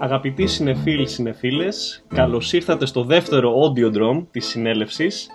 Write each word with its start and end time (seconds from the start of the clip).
Αγαπητοί 0.00 0.46
συνεφίλοι 0.46 1.08
συνεφίλες, 1.08 2.04
καλώς 2.08 2.52
ήρθατε 2.52 2.86
στο 2.86 3.04
δεύτερο 3.04 3.54
audio 3.62 3.96
drum 3.96 4.26
της 4.30 4.46
συνέλευσης. 4.46 5.30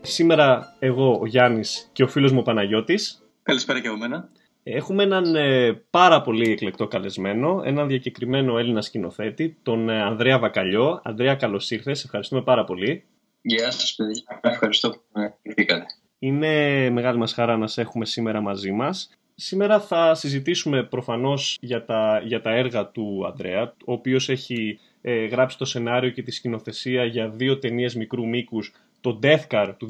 Σήμερα 0.00 0.76
εγώ, 0.78 1.18
ο 1.20 1.26
Γιάννης 1.26 1.90
και 1.92 2.02
ο 2.02 2.08
φίλος 2.08 2.32
μου 2.32 2.38
ο 2.40 2.42
Παναγιώτης. 2.42 3.22
Καλησπέρα 3.42 3.80
και 3.80 3.88
από 3.88 3.96
μένα. 3.96 4.28
Έχουμε 4.62 5.02
έναν 5.02 5.34
ε, 5.34 5.72
πάρα 5.90 6.22
πολύ 6.22 6.50
εκλεκτό 6.50 6.86
καλεσμένο, 6.86 7.62
έναν 7.64 7.86
διακεκριμένο 7.88 8.58
Έλληνα 8.58 8.80
σκηνοθέτη, 8.80 9.58
τον 9.62 9.88
ε, 9.88 10.02
Ανδρέα 10.02 10.38
Βακαλιό. 10.38 11.00
Ανδρέα, 11.04 11.34
καλώς 11.34 11.70
ήρθες, 11.70 12.04
ευχαριστούμε 12.04 12.42
πάρα 12.42 12.64
πολύ. 12.64 13.04
Γεια 13.42 13.70
σας 13.70 13.94
παιδιά, 13.94 14.40
ευχαριστώ 14.40 14.90
που 14.90 15.00
με 15.12 15.34
ήρθατε. 15.42 15.84
Είναι 16.18 16.90
μεγάλη 16.90 17.18
μας 17.18 17.32
χαρά 17.32 17.56
να 17.56 17.66
σε 17.66 17.80
έχουμε 17.80 18.04
σήμερα 18.04 18.40
μαζί 18.40 18.72
μας. 18.72 19.10
Σήμερα 19.38 19.80
θα 19.80 20.14
συζητήσουμε 20.14 20.82
προφανώς 20.82 21.58
για 21.60 21.84
τα, 21.84 22.22
για 22.24 22.40
τα 22.40 22.50
έργα 22.50 22.86
του 22.86 23.26
Ανδρέα, 23.26 23.74
ο 23.84 23.92
οποίος 23.92 24.28
έχει 24.28 24.78
ε, 25.02 25.24
γράψει 25.24 25.58
το 25.58 25.64
σενάριο 25.64 26.10
και 26.10 26.22
τη 26.22 26.30
σκηνοθεσία 26.30 27.04
για 27.04 27.28
δύο 27.28 27.58
ταινίες 27.58 27.94
μικρού 27.94 28.26
μήκους, 28.26 28.72
το 29.00 29.18
Death 29.22 29.46
Car 29.50 29.74
του 29.76 29.88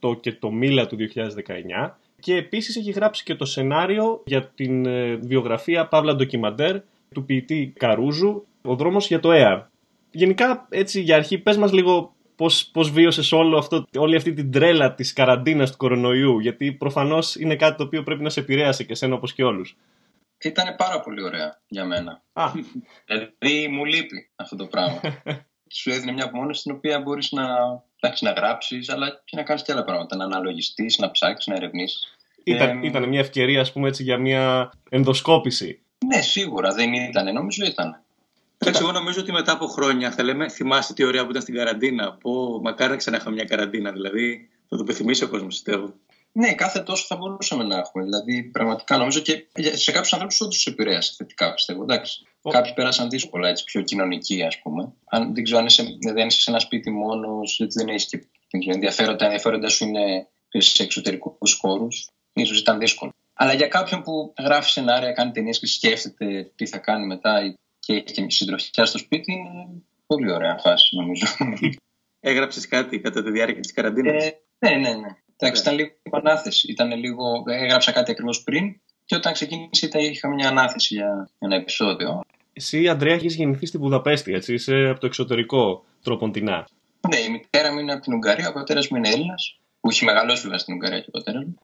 2018 0.00 0.20
και 0.20 0.32
το 0.32 0.50
Mila 0.62 0.86
του 0.88 0.96
2019. 0.96 1.90
Και 2.20 2.34
επίσης 2.34 2.76
έχει 2.76 2.90
γράψει 2.90 3.22
και 3.22 3.34
το 3.34 3.44
σενάριο 3.44 4.22
για 4.26 4.46
την 4.54 4.86
ε, 4.86 5.14
βιογραφία 5.14 5.86
Παύλα 5.86 6.14
Ντοκιμαντέρ 6.14 6.80
του 7.14 7.24
ποιητή 7.24 7.72
Καρούζου, 7.76 8.44
ο 8.62 8.74
δρόμος 8.74 9.06
για 9.06 9.20
το 9.20 9.32
ΕΑΡ. 9.32 9.62
Γενικά, 10.10 10.66
έτσι 10.68 11.00
για 11.00 11.16
αρχή, 11.16 11.38
πες 11.38 11.56
μας 11.56 11.72
λίγο 11.72 12.13
πώς, 12.36 12.66
πώς 12.72 12.90
βίωσες 12.90 13.32
όλο 13.32 13.58
αυτό, 13.58 13.86
όλη 13.96 14.16
αυτή 14.16 14.32
την 14.32 14.50
τρέλα 14.50 14.94
της 14.94 15.12
καραντίνας 15.12 15.70
του 15.70 15.76
κορονοϊού, 15.76 16.38
γιατί 16.38 16.72
προφανώς 16.72 17.34
είναι 17.34 17.56
κάτι 17.56 17.76
το 17.76 17.82
οποίο 17.82 18.02
πρέπει 18.02 18.22
να 18.22 18.30
σε 18.30 18.40
επηρέασε 18.40 18.84
και 18.84 18.92
εσένα 18.92 19.14
όπως 19.14 19.32
και 19.32 19.44
όλους. 19.44 19.76
Ήταν 20.42 20.76
πάρα 20.76 21.00
πολύ 21.00 21.22
ωραία 21.22 21.60
για 21.68 21.84
μένα. 21.84 22.22
Α. 22.32 22.50
δηλαδή 23.06 23.68
μου 23.68 23.84
λείπει 23.84 24.30
αυτό 24.36 24.56
το 24.56 24.66
πράγμα. 24.66 25.00
Σου 25.74 25.90
έδινε 25.90 26.12
μια 26.12 26.24
απομόνωση 26.24 26.60
στην 26.60 26.72
οποία 26.72 27.00
μπορείς 27.00 27.32
να, 27.32 27.46
να 28.20 28.30
γράψεις, 28.30 28.88
αλλά 28.88 29.22
και 29.24 29.36
να 29.36 29.42
κάνεις 29.42 29.62
και 29.62 29.72
άλλα 29.72 29.84
πράγματα, 29.84 30.16
να 30.16 30.24
αναλογιστείς, 30.24 30.98
να 30.98 31.10
ψάξεις, 31.10 31.46
να 31.46 31.54
ερευνήσεις. 31.54 32.16
Ήταν, 32.44 32.82
Ε, 32.82 32.86
ήταν 32.86 33.08
μια 33.08 33.20
ευκαιρία, 33.20 33.60
ας 33.60 33.72
πούμε, 33.72 33.88
έτσι, 33.88 34.02
για 34.02 34.18
μια 34.18 34.72
ενδοσκόπηση. 34.88 35.82
Ναι, 36.06 36.20
σίγουρα 36.20 36.74
δεν 36.74 36.92
ήταν, 36.92 37.32
νομίζω 37.32 37.64
ήταν. 37.64 38.03
Εντάξει, 38.66 38.82
εγώ 38.82 38.92
νομίζω 38.92 39.20
ότι 39.20 39.32
μετά 39.32 39.52
από 39.52 39.66
χρόνια 39.66 40.10
θα 40.10 40.22
λέμε, 40.22 40.48
θυμάστε 40.48 40.92
τι 40.92 41.04
ωραία 41.04 41.24
που 41.24 41.30
ήταν 41.30 41.42
στην 41.42 41.54
καραντίνα. 41.54 42.12
Πω, 42.12 42.60
μακάρι 42.62 42.90
να 42.90 42.96
ξανά 42.96 43.16
είχαμε 43.16 43.34
μια 43.34 43.44
καραντίνα. 43.44 43.92
Δηλαδή, 43.92 44.48
θα 44.68 44.76
το 44.76 44.82
επιθυμήσει 44.82 45.24
ο 45.24 45.28
κόσμος, 45.28 45.54
πιστεύω. 45.54 45.94
Ναι, 46.32 46.54
κάθε 46.54 46.80
τόσο 46.80 47.04
θα 47.08 47.16
μπορούσαμε 47.16 47.64
να 47.64 47.76
έχουμε. 47.78 48.04
Δηλαδή, 48.04 48.42
πραγματικά 48.42 48.96
νομίζω 48.96 49.20
και 49.20 49.46
σε 49.74 49.92
κάποιους 49.92 50.12
ανθρώπους 50.12 50.40
όντως 50.40 50.54
τους 50.54 50.66
επηρέασε 50.66 51.14
θετικά, 51.16 51.54
πιστεύω. 51.54 51.82
Εντάξει. 51.82 52.22
Ο- 52.42 52.50
Κάποιοι 52.50 52.72
πέρασαν 52.72 53.08
δύσκολα, 53.08 53.48
έτσι, 53.48 53.64
πιο 53.64 53.82
κοινωνικοί, 53.82 54.42
ας 54.42 54.60
πούμε. 54.60 54.92
Αν, 55.04 55.34
δεν 55.34 55.44
ξέρω 55.44 55.58
αν 55.58 55.66
είσαι, 55.66 55.82
δηλαδή, 55.98 56.20
αν 56.20 56.26
είσαι 56.26 56.40
σε 56.40 56.50
ένα 56.50 56.58
σπίτι 56.58 56.90
μόνος, 56.90 57.60
έτσι 57.60 57.78
δεν 57.78 57.88
έχεις 57.88 58.06
και 58.08 58.26
δεν 58.50 58.60
ξέρω, 58.60 58.74
ενδιαφέροντα. 58.74 59.16
Τα 59.16 59.24
ενδιαφέροντα 59.24 59.68
σου 59.68 59.84
είναι 59.84 60.28
σε 60.48 60.82
εξωτερικούς 60.82 61.52
χώρους, 61.60 62.08
ίσως 62.32 62.58
ήταν 62.60 62.78
δύσκολο. 62.78 63.12
Αλλά 63.34 63.52
για 63.52 63.68
κάποιον 63.68 64.02
που 64.02 64.32
γράφει 64.38 64.70
σενάρια, 64.70 65.12
κάνει 65.12 65.30
ταινίες 65.30 65.58
και 65.58 65.66
σκέφτεται 65.66 66.52
τι 66.56 66.66
θα 66.66 66.78
κάνει 66.78 67.06
μετά 67.06 67.44
ή- 67.44 67.54
και 67.84 67.92
έχει 67.92 68.04
και 68.04 68.30
συντροφιά 68.30 68.84
στο 68.84 68.98
σπίτι, 68.98 69.32
είναι 69.32 69.82
πολύ 70.06 70.32
ωραία 70.32 70.56
φάση, 70.58 70.96
νομίζω. 70.96 71.26
Έγραψες 72.20 72.68
κάτι 72.68 73.00
κατά 73.00 73.22
τη 73.22 73.30
διάρκεια 73.30 73.60
της 73.60 73.72
καραντίνας; 73.72 74.24
Ε, 74.24 74.38
ναι, 74.58 74.70
ναι, 74.70 74.94
ναι. 74.94 75.08
Εντάξει, 75.36 75.62
ήταν 75.62 75.74
λίγο 75.74 75.90
ανάθεση. 76.10 76.70
Ήταν 76.70 76.92
λίγο... 76.92 77.24
Έγραψα 77.46 77.92
κάτι 77.92 78.10
ακριβώς 78.10 78.42
πριν 78.42 78.80
και 79.04 79.14
όταν 79.14 79.32
ξεκίνησε 79.32 79.86
ήταν- 79.86 80.02
είχα 80.02 80.28
μια 80.28 80.48
ανάθεση 80.48 80.94
για 80.94 81.28
ένα 81.38 81.56
επεισόδιο. 81.56 82.20
Εσύ, 82.52 82.88
Αντρέα, 82.88 83.14
έχεις 83.14 83.34
γεννηθεί 83.34 83.66
στη 83.66 83.78
Βουδαπέστη, 83.78 84.32
έτσι, 84.32 84.54
είσαι 84.54 84.88
από 84.90 85.00
το 85.00 85.06
εξωτερικό 85.06 85.84
τρόπον 86.02 86.38
τινά. 86.38 86.68
Ναι, 87.08 87.16
η 87.16 87.28
μητέρα 87.30 87.72
μου 87.72 87.78
είναι 87.78 87.92
από 87.92 88.02
την 88.02 88.14
Ουγγαρία, 88.14 88.48
ο 88.48 88.52
πατέρας 88.52 88.88
μου 88.88 88.96
είναι 88.96 89.08
Έλληνας, 89.08 89.58
που 89.80 89.88
έχει 89.90 90.04
μεγαλώσει 90.04 90.42
βέβαια 90.42 90.58
στην 90.58 90.74
Ουγγαρία 90.74 90.98
και 91.00 91.08
ο 91.08 91.10
πατέρας 91.10 91.44
μου. 91.44 91.54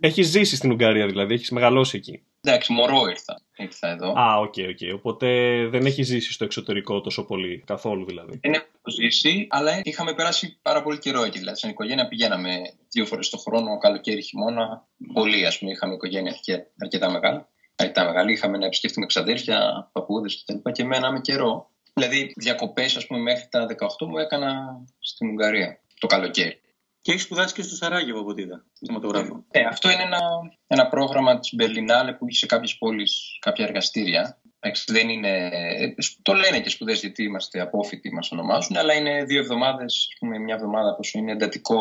Έχεις 0.00 0.26
ζήσει 0.26 0.56
στην 0.56 0.70
Ουγγαρία, 0.70 1.06
δηλαδή, 1.06 1.34
έχεις 1.34 1.50
μεγαλώσει 1.50 1.96
εκεί. 1.96 2.22
Εντάξει, 2.40 2.72
μωρό 2.72 3.06
ήρθα. 3.10 3.40
Ήρθα 3.60 3.88
εδώ. 3.88 4.12
Α, 4.18 4.36
OK, 4.38 4.54
OK. 4.68 4.94
Οπότε 4.94 5.28
δεν 5.68 5.86
έχει 5.86 6.02
ζήσει 6.02 6.32
στο 6.32 6.44
εξωτερικό 6.44 7.00
τόσο 7.00 7.24
πολύ, 7.24 7.62
καθόλου 7.66 8.04
δηλαδή. 8.04 8.38
Δεν 8.42 8.52
έχω 8.52 8.66
ζήσει, 8.90 9.46
αλλά 9.50 9.80
είχαμε 9.82 10.14
περάσει 10.14 10.58
πάρα 10.62 10.82
πολύ 10.82 10.98
καιρό 10.98 11.22
εκεί. 11.24 11.38
Δηλαδή, 11.38 11.58
σαν 11.58 11.70
οικογένεια 11.70 12.08
πηγαίναμε 12.08 12.50
δύο 12.90 13.06
φορές 13.06 13.28
το 13.30 13.36
χρόνο, 13.36 13.78
καλοκαίρι, 13.78 14.22
χειμώνα. 14.22 14.86
Πολύ, 15.12 15.46
ας 15.46 15.58
πούμε, 15.58 15.70
είχαμε 15.70 15.94
οικογένεια 15.94 16.32
αρκε- 16.32 16.66
αρκετά 16.82 17.10
μεγάλη. 17.10 17.44
Αρκετά 17.76 18.04
μεγάλη. 18.04 18.32
Είχαμε 18.32 18.58
να 18.58 18.66
επισκεφτούμε 18.66 19.06
ξαδέρφια, 19.06 19.88
παππούδες 19.92 20.44
κτλ. 20.46 20.70
Και 20.70 20.84
μέναμε 20.84 21.20
καιρό. 21.20 21.70
Δηλαδή, 21.94 22.32
διακοπές, 22.36 22.96
ας 22.96 23.06
πούμε, 23.06 23.20
μέχρι 23.20 23.48
τα 23.50 23.66
18 23.66 24.06
μου 24.06 24.18
έκανα 24.18 24.80
στην 24.98 25.28
Ουγγαρία 25.28 25.80
το 25.98 26.06
καλοκαίρι. 26.06 26.60
Και 27.02 27.12
έχεις 27.12 27.22
σπουδάσει 27.22 27.54
και 27.54 27.62
στο 27.62 27.74
Σαράγεβο, 27.74 28.20
από 28.20 28.30
ό,τι 28.30 28.42
είδα. 28.42 28.64
Κινηματογράφο. 28.78 29.44
Ε, 29.50 29.60
αυτό 29.60 29.90
είναι 29.90 30.02
ένα, 30.02 30.20
ένα 30.66 30.88
πρόγραμμα 30.88 31.38
της 31.38 31.54
Μπερλινάλε 31.54 32.12
που 32.12 32.26
έχει 32.26 32.36
σε 32.36 32.46
κάποιες 32.46 32.78
πόλεις 32.78 33.38
κάποια 33.40 33.64
εργαστήρια. 33.64 34.38
Εντάξει, 34.60 34.92
δεν 34.92 35.08
είναι, 35.08 35.48
ε, 35.52 35.94
το 36.22 36.32
λένε 36.32 36.60
και 36.60 36.68
σπουδές 36.68 37.00
γιατί 37.00 37.22
είμαστε 37.22 37.60
απόφοιτοι, 37.60 38.12
μας 38.12 38.32
ονομάζουν, 38.32 38.76
αλλά 38.76 38.94
είναι 38.94 39.24
δύο 39.24 39.40
εβδομάδες, 39.40 40.08
μια 40.44 40.54
εβδομάδα 40.54 40.94
πόσο 40.94 41.18
είναι 41.18 41.32
εντατικό, 41.32 41.80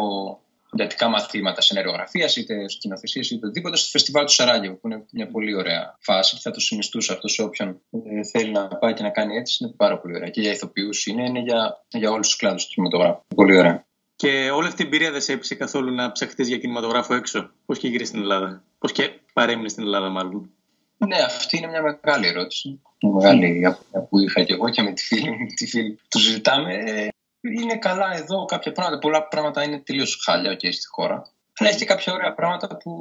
εντατικά 0.74 1.08
μαθήματα 1.08 1.62
σενεριογραφίας, 1.62 2.36
είτε 2.36 2.70
σκηνοθεσία 2.70 3.22
είτε 3.32 3.46
οτιδήποτε, 3.46 3.78
στο 3.78 3.90
φεστιβάλ 3.90 4.26
του 4.26 4.34
Σαράγεβο, 4.34 4.76
που 4.76 4.88
είναι 4.88 5.06
μια 5.12 5.28
πολύ 5.28 5.56
ωραία 5.56 5.98
φάση 6.00 6.36
και 6.36 6.42
θα 6.42 6.52
το 6.52 6.60
συνιστούσα 6.60 7.14
αυτό 7.14 7.28
σε 7.28 7.42
όποιον 7.42 7.82
ε, 7.92 8.24
θέλει 8.24 8.52
να 8.52 8.68
πάει 8.68 8.94
και 8.94 9.04
να 9.04 9.10
κάνει 9.10 9.36
έτσι. 9.36 9.58
Είναι 9.64 9.74
πάρα 9.78 10.00
πολύ 10.00 10.16
ωραία. 10.16 10.30
Και 10.30 10.42
για 10.42 10.52
ηθοποιούς 10.52 11.06
είναι, 11.06 11.24
είναι 11.28 11.40
για, 11.40 11.86
για 11.88 12.12
όλους 12.12 12.28
τους 12.28 12.36
κλάδους 12.36 12.66
του 12.66 12.74
κινηματογράφου. 12.74 13.22
Πολύ 13.36 13.58
ωραία. 13.58 13.88
Και 14.22 14.50
όλη 14.50 14.68
αυτή 14.68 14.82
η 14.82 14.86
εμπειρία 14.86 15.12
δεν 15.12 15.22
σε 15.22 15.34
έπεισε 15.34 15.56
καθόλου 15.56 15.94
να 15.94 16.12
ψαχτείς 16.12 16.48
για 16.48 16.58
κινηματογράφο 16.58 17.14
έξω; 17.14 17.52
Πώς 17.66 17.80
και 17.80 17.88
γυρίσει 17.88 18.10
στην 18.10 18.22
Ελλάδα; 18.22 18.64
Πώς 18.80 18.92
και 18.92 19.20
παρέμεινες 19.34 19.72
στην 19.72 19.84
Ελλάδα, 19.84 20.10
μάλλον; 20.10 20.52
Ναι, 20.98 21.18
αυτή 21.18 21.58
είναι 21.58 21.68
μια 21.68 21.82
μεγάλη 21.82 22.28
ερώτηση. 22.28 22.82
Μια 23.02 23.12
μεγάλη 23.14 23.66
απορία 23.66 24.08
που 24.10 24.20
είχα 24.20 24.44
και 24.44 24.54
εγώ 24.54 24.70
και 24.70 24.82
με 24.82 24.92
τη 24.92 25.04
φίλη 25.04 25.30
μου. 25.30 25.46
Τη 25.56 25.68
φίλη. 25.68 25.90
μου. 25.90 25.98
Το 26.08 26.20
συζητάμε. 26.20 26.74
Ε, 26.74 27.08
Είναι 27.42 27.78
καλά 27.78 28.16
εδώ 28.16 28.46
κάποια 28.46 28.72
πράγματα. 28.72 29.00
Πολλά 29.00 29.28
πράγματα 29.28 29.64
είναι 29.64 29.80
τελείως 29.80 30.22
χάλια 30.24 30.56
και 30.56 30.72
στη 30.72 30.88
χώρα. 30.88 31.32
Αλλά 31.58 31.70
έχει 31.70 31.78
και 31.78 31.86
κάποια 31.86 32.14
ωραία 32.14 32.34
πράγματα 32.34 32.78
που 32.78 32.92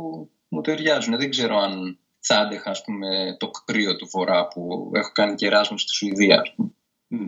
μου 0.48 0.60
ταιριάζουν. 0.60 1.16
Δεν 1.18 1.30
ξέρω 1.30 1.56
αν 1.56 1.98
θα 2.20 2.36
άντεχα 2.36 2.70
ας 2.70 2.82
πούμε, 2.82 3.36
το 3.38 3.50
κρύο 3.64 3.96
του 3.96 4.08
βορρά 4.10 4.48
που 4.48 4.90
έχω 4.94 5.10
κάνει 5.12 5.34
και 5.34 5.46
εράσμο 5.46 5.78
στη 5.78 5.90
Σουηδία. 5.92 6.40
Ας 6.40 6.52
πούμε. 6.54 6.70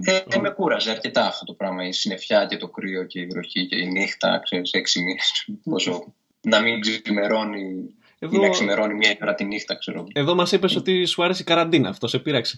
Ε, 0.05 0.17
ε, 0.29 0.39
με 0.41 0.51
κούραζε 0.51 0.91
αρκετά 0.91 1.27
αυτό 1.27 1.45
το 1.45 1.53
πράγμα. 1.53 1.87
Η 1.87 1.93
συννεφιά 1.93 2.47
και 2.47 2.57
το 2.57 2.69
κρύο 2.69 3.05
και 3.05 3.21
η 3.21 3.27
βροχή 3.27 3.67
και 3.67 3.77
η 3.77 3.87
νύχτα, 3.91 4.41
ξέρεις, 4.45 4.71
έξι 4.73 5.03
μήνες. 5.03 5.49
Πόσο 5.71 6.13
να 6.41 6.61
μην 6.61 6.81
ξημερώνει 6.81 7.95
Εδώ, 8.19 8.37
ή 8.37 8.41
να 8.41 8.49
ξημερώνει 8.49 8.95
μια 8.95 9.17
ώρα 9.23 9.35
τη 9.35 9.45
νύχτα, 9.45 9.75
ξέρω. 9.75 10.07
εδώ 10.13 10.35
μας 10.35 10.53
είπες 10.53 10.77
ότι 10.77 11.05
σου 11.05 11.25
άρεσε 11.25 11.43
η 11.43 11.45
καραντίνα, 11.45 11.89
αυτό 11.89 12.07
σε 12.07 12.19
πείραξε. 12.19 12.57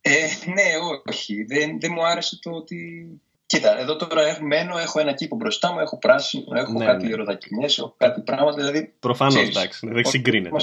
Ε, 0.00 0.26
ναι, 0.46 0.62
όχι. 1.08 1.44
Δεν, 1.44 1.80
δεν 1.80 1.90
μου 1.94 2.06
άρεσε 2.06 2.38
το 2.42 2.50
ότι. 2.50 3.06
Κοίτα, 3.46 3.80
εδώ 3.80 3.96
τώρα 3.96 4.22
έχω, 4.28 4.44
μένω, 4.44 4.78
έχω 4.78 5.00
ένα 5.00 5.12
κήπο 5.12 5.36
μπροστά 5.36 5.72
μου, 5.72 5.78
έχω 5.78 5.98
πράσινο, 5.98 6.44
έχω 6.54 6.72
Ναι, 6.72 6.84
κάτι 6.84 7.06
ναι. 7.06 7.14
ροδακινιές, 7.14 7.78
έχω 7.78 7.94
κάτι 7.96 8.20
πράγματα. 8.20 8.56
Δηλαδή, 8.56 8.92
Προφανώς, 9.00 9.34
Ξέρεις, 9.34 9.56
εντάξει, 9.56 9.86
δεν 9.86 10.04
ό- 10.04 10.08
συγκρίνεται. 10.08 10.56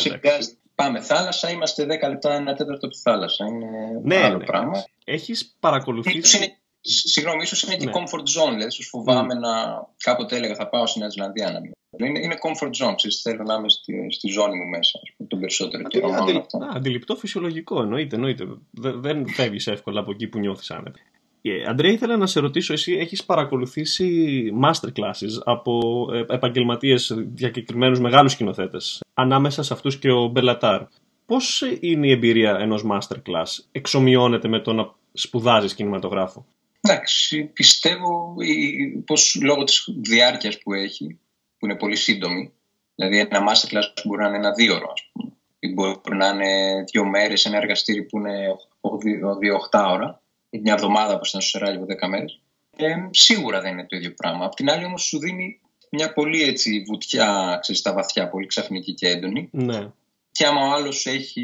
Μας 0.77 0.87
εντάξει. 0.87 0.95
επηρεάζει. 0.95 0.99
Πάμε 0.99 0.99
θάλασσα, 1.01 1.49
είμαστε 1.49 1.83
10 1.85 2.09
λεπτά, 2.09 2.33
ένα 2.33 2.53
τέταρτο 2.53 2.85
από 2.85 2.95
τη 2.95 3.01
θάλασσα. 3.01 3.45
Είναι 3.45 3.67
Ναι, 4.03 4.15
άλλο 4.23 4.37
ναι. 4.37 4.43
πράγμα. 4.45 4.83
Έχεις 5.03 5.29
Ίσως 5.41 5.55
παρακολουθήσει. 5.59 6.37
είναι, 6.37 6.57
σ- 6.81 7.07
συγγνώμη, 7.07 7.41
ίσως 7.41 7.63
είναι 7.63 7.75
και 7.75 7.85
Ναι. 7.85 7.91
comfort 7.95 8.19
zone. 8.41 8.49
Δηλαδή, 8.49 8.65
ίσως 8.67 8.87
φοβάμαι 8.87 9.33
να. 9.33 9.51
Κάποτε 9.97 10.35
έλεγα 10.35 10.55
θα 10.55 10.67
πάω 10.69 10.85
στη 10.87 10.99
Νέα 10.99 11.09
Ζηλανδία 11.09 11.51
να 11.51 11.59
μην. 11.59 11.71
Είναι, 11.97 12.19
είναι 12.19 12.35
comfort 12.45 12.67
zone. 12.89 12.93
Ξέρεις, 12.95 13.21
θέλω 13.21 13.43
να 13.43 13.53
είμαι 13.53 13.69
στη, 13.69 14.07
στη 14.11 14.27
ζώνη 14.27 14.55
μου 14.57 14.69
μέσα 14.69 14.99
ας 15.03 15.09
πούμε, 15.15 15.29
τον 15.29 15.39
περισσότερο 15.39 15.83
καιρό. 15.83 16.07
Είναι 16.07 16.17
μόνο 16.17 16.29
αντι- 16.29 16.41
αυτό. 16.41 16.57
α, 16.57 16.69
αντιληπτό 16.75 17.15
φυσιολογικό, 17.15 17.81
εννοείται. 17.81 18.15
εννοείται. 18.15 18.45
Δε- 18.71 18.91
δεν 18.95 19.27
φεύγεις 19.27 19.67
εύκολα 19.67 19.99
από 19.99 20.11
εκεί 20.11 20.27
που 20.27 20.39
νιώθεις 20.39 20.71
άνετα. 20.71 20.99
Ε, 21.47 21.63
Αντρέα, 21.69 21.91
ήθελα 21.91 22.17
να 22.17 22.27
σε 22.27 22.39
ρωτήσω, 22.39 22.73
εσύ 22.73 22.93
έχεις 22.93 23.23
παρακολουθήσει 23.25 24.43
masterclasses 24.63 25.41
από 25.43 25.79
ε, 26.13 26.33
επαγγελματίες 26.33 27.13
διακεκριμένους 27.17 27.99
μεγάλους 27.99 28.31
σκηνοθέτες, 28.31 29.03
ανάμεσα 29.13 29.63
σε 29.63 29.73
αυτούς 29.73 29.97
και 29.99 30.11
ο 30.11 30.27
Μπελατάρ. 30.27 30.81
Πώς 31.25 31.63
είναι 31.79 32.07
η 32.07 32.11
εμπειρία 32.11 32.57
ενός 32.59 32.83
masterclass, 32.91 33.63
εξομοιώνεται 33.71 34.47
με 34.47 34.59
το 34.59 34.73
να 34.73 34.93
σπουδάζεις 35.13 35.73
κινηματογράφο; 35.73 36.45
Εντάξει, 36.81 37.43
πιστεύω 37.53 38.35
η- 38.39 38.97
πως 39.05 39.39
λόγω 39.43 39.63
της 39.63 39.89
διάρκειας 40.01 40.57
που 40.59 40.73
έχει, 40.73 41.19
που 41.59 41.65
είναι 41.65 41.75
πολύ 41.75 41.95
σύντομη, 41.95 42.51
δηλαδή 42.95 43.19
ένα 43.19 43.39
masterclass 43.47 43.91
που 43.95 44.01
μπορεί 44.05 44.21
να 44.21 44.27
είναι 44.27 44.37
ένα 44.37 44.51
δύο 44.53 44.75
ώρο, 44.75 44.91
ας 44.93 45.09
πούμε, 45.13 45.31
ή 45.59 45.73
μπορεί 45.73 46.17
να 46.17 46.27
είναι 46.27 46.83
δύο 46.91 47.05
μέρες, 47.05 47.45
ένα 47.45 47.57
εργαστήρι 47.57 48.03
που 48.03 48.17
είναι 48.17 48.55
οχ- 48.81 49.01
δύο, 49.03 49.37
δύο 49.37 49.55
οχτά 49.55 49.91
ώρα, 49.91 50.21
ή 50.55 50.59
μια 50.59 50.73
εβδομάδα 50.73 51.13
όπως 51.13 51.29
ήταν 51.29 51.41
στο 51.41 51.57
Σεράγιο 51.57 51.85
δέκα 51.85 52.07
μέρες, 52.07 52.39
ε, 52.75 52.95
σίγουρα 53.11 53.61
δεν 53.61 53.71
είναι 53.71 53.85
το 53.85 53.95
ίδιο 53.95 54.13
πράγμα. 54.13 54.45
Απ' 54.45 54.53
την 54.53 54.69
άλλη 54.69 54.85
όμως 54.85 55.03
σου 55.03 55.19
δίνει 55.19 55.59
μια 55.89 56.13
πολύ 56.13 56.43
έτσι 56.43 56.83
βουτιά, 56.87 57.57
ξέρεις, 57.61 57.81
στα 57.81 57.93
βαθιά, 57.93 58.29
πολύ 58.29 58.45
ξαφνική 58.45 58.93
και 58.93 59.07
έντονη, 59.07 59.49
Ναι. 59.51 59.91
Και 60.31 60.45
άμα 60.45 60.67
ο 60.67 60.71
άλλος 60.71 61.05
έχει 61.05 61.43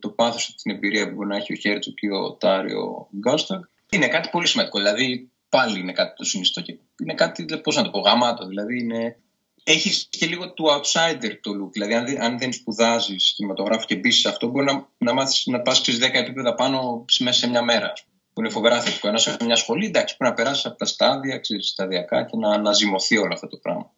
το 0.00 0.08
πάθος 0.08 0.46
και 0.46 0.52
την 0.62 0.70
εμπειρία 0.70 1.08
που 1.08 1.14
μπορεί 1.14 1.28
να 1.28 1.36
έχει 1.36 1.52
ο 1.52 1.56
Χέρτσο 1.56 1.90
και 1.90 2.10
ο 2.10 2.32
Τάριο 2.32 3.08
Γκάστακ, 3.16 3.64
είναι 3.90 4.08
κάτι 4.08 4.28
πολύ 4.32 4.46
σημαντικό. 4.46 4.78
Δηλαδή, 4.78 5.30
πάλι 5.48 5.80
είναι 5.80 5.92
κάτι 5.92 6.16
το 6.16 6.24
συνιστό 6.24 6.60
και 6.60 6.76
είναι 7.00 7.14
κάτι, 7.14 7.44
πώς 7.62 7.76
να 7.76 7.82
το 7.82 7.90
πω, 7.90 7.98
γαμάτο. 7.98 8.46
Δηλαδή, 8.46 8.78
είναι... 8.78 9.16
έχεις 9.64 10.06
και 10.10 10.26
λίγο 10.26 10.52
του 10.52 10.64
outsider 10.68 11.38
το 11.40 11.50
look. 11.50 11.70
Δηλαδή, 11.72 11.94
αν, 11.94 12.20
αν 12.20 12.38
δεν 12.38 12.52
σπουδάζεις 12.52 13.32
κινηματογράφο 13.36 13.84
και 13.86 13.96
μπεις 13.96 14.18
σε 14.18 14.28
αυτό, 14.28 14.48
μπορεί 14.48 14.64
να, 14.64 14.88
να 14.98 15.12
μάθεις 15.12 15.46
να 15.46 15.60
πας 15.60 15.82
10 15.86 16.10
επίπεδα 16.12 16.54
πάνω 16.54 17.04
μέσα 17.18 17.38
σε 17.38 17.48
μια 17.48 17.62
μέρα. 17.62 17.92
Που 18.32 18.40
είναι 18.40 18.50
φοβερά 18.50 18.80
θετικό. 18.80 19.08
Ενώ 19.08 19.18
σε 19.18 19.36
μια 19.44 19.56
σχολή, 19.56 19.86
εντάξει, 19.86 20.16
πρέπει 20.16 20.30
να 20.30 20.42
περάσεις 20.42 20.66
από 20.66 20.78
τα 20.78 20.84
στάδια, 20.84 21.38
ξέρεις, 21.38 21.68
σταδιακά 21.68 22.24
και 22.24 22.36
να, 22.36 22.58
να 22.58 22.72
ζυμωθεί 22.72 23.16
όλο 23.18 23.32
αυτό 23.32 23.46
το 23.46 23.56
πράγμα 23.56 23.90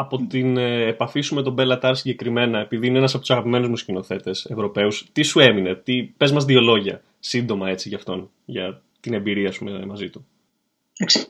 από 0.00 0.26
την 0.26 0.56
ε, 0.56 0.86
επαφή 0.86 1.20
σου 1.20 1.34
με 1.34 1.42
τον 1.42 1.52
Μπέλα 1.52 1.78
Τάρ 1.78 1.96
συγκεκριμένα, 1.96 2.58
επειδή 2.58 2.86
είναι 2.86 2.98
ένας 2.98 3.10
από 3.12 3.20
τους 3.20 3.30
αγαπημένους 3.30 3.68
μου 3.68 3.76
σκηνοθέτες 3.76 4.44
Ευρωπαίους, 4.44 5.08
τι 5.12 5.22
σου 5.22 5.40
έμεινε, 5.40 5.74
τι... 5.74 6.02
πες 6.02 6.32
μας 6.32 6.44
δύο 6.44 6.60
λόγια 6.60 7.02
σύντομα 7.18 7.68
έτσι 7.68 7.88
για 7.88 7.96
αυτόν, 7.96 8.30
για 8.44 8.82
την 9.00 9.14
εμπειρία 9.14 9.52
σου 9.52 9.64
μαζί 9.86 10.10
του. 10.10 10.26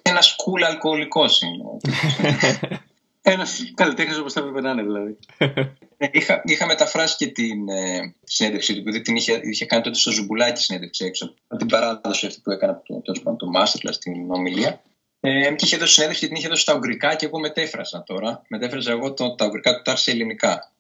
Ένας 0.02 0.36
κουλ 0.36 0.64
αλκοολικός 0.64 1.42
είναι. 1.42 1.64
Ένας 3.22 3.72
καλλιτέχνης 3.74 4.18
όπως 4.18 4.32
θα 4.32 4.40
έπρεπε 4.40 4.60
να 4.60 4.70
είναι, 4.70 4.82
δηλαδή. 4.82 5.18
Ε, 6.00 6.08
είχα, 6.12 6.42
είχα 6.44 6.66
μεταφράσει 6.66 7.16
και 7.16 7.26
την 7.26 7.68
ε, 7.68 8.14
συνέντευξή 8.24 8.74
του, 8.74 8.78
επειδή 8.78 9.00
την 9.00 9.16
είχε, 9.16 9.40
είχε 9.42 9.64
κάνει 9.64 9.82
τότε 9.82 9.96
στο 9.96 10.10
Ζουμπουλάκη 10.10 10.62
συνέντευξη 10.62 11.04
έξω. 11.04 11.34
Από 11.46 11.58
την 11.58 11.68
παράδοση 11.68 12.26
αυτή 12.26 12.40
που 12.40 12.50
έκανα 12.50 12.82
το, 12.82 13.00
το, 13.02 13.36
το 13.36 13.46
Masterclass, 13.56 13.96
την 13.98 14.30
ομιλία. 14.30 14.82
Ε, 15.20 15.54
και 15.54 15.64
είχε 15.64 15.76
δώσει 15.76 15.92
συνέντευξη 15.92 16.22
και 16.22 16.28
την 16.28 16.36
είχε 16.36 16.48
δώσει 16.48 16.62
στα 16.62 16.74
ουγγρικά 16.74 17.14
και 17.14 17.26
εγώ 17.26 17.38
μετέφρασα 17.38 18.02
τώρα. 18.02 18.42
Μετέφρασα 18.48 18.90
εγώ 18.90 19.14
το, 19.14 19.34
τα 19.34 19.46
ουγγρικά 19.46 19.76
του 19.76 19.82
Ταρ 19.82 19.98
σε 19.98 20.10
ελληνικά. 20.10 20.72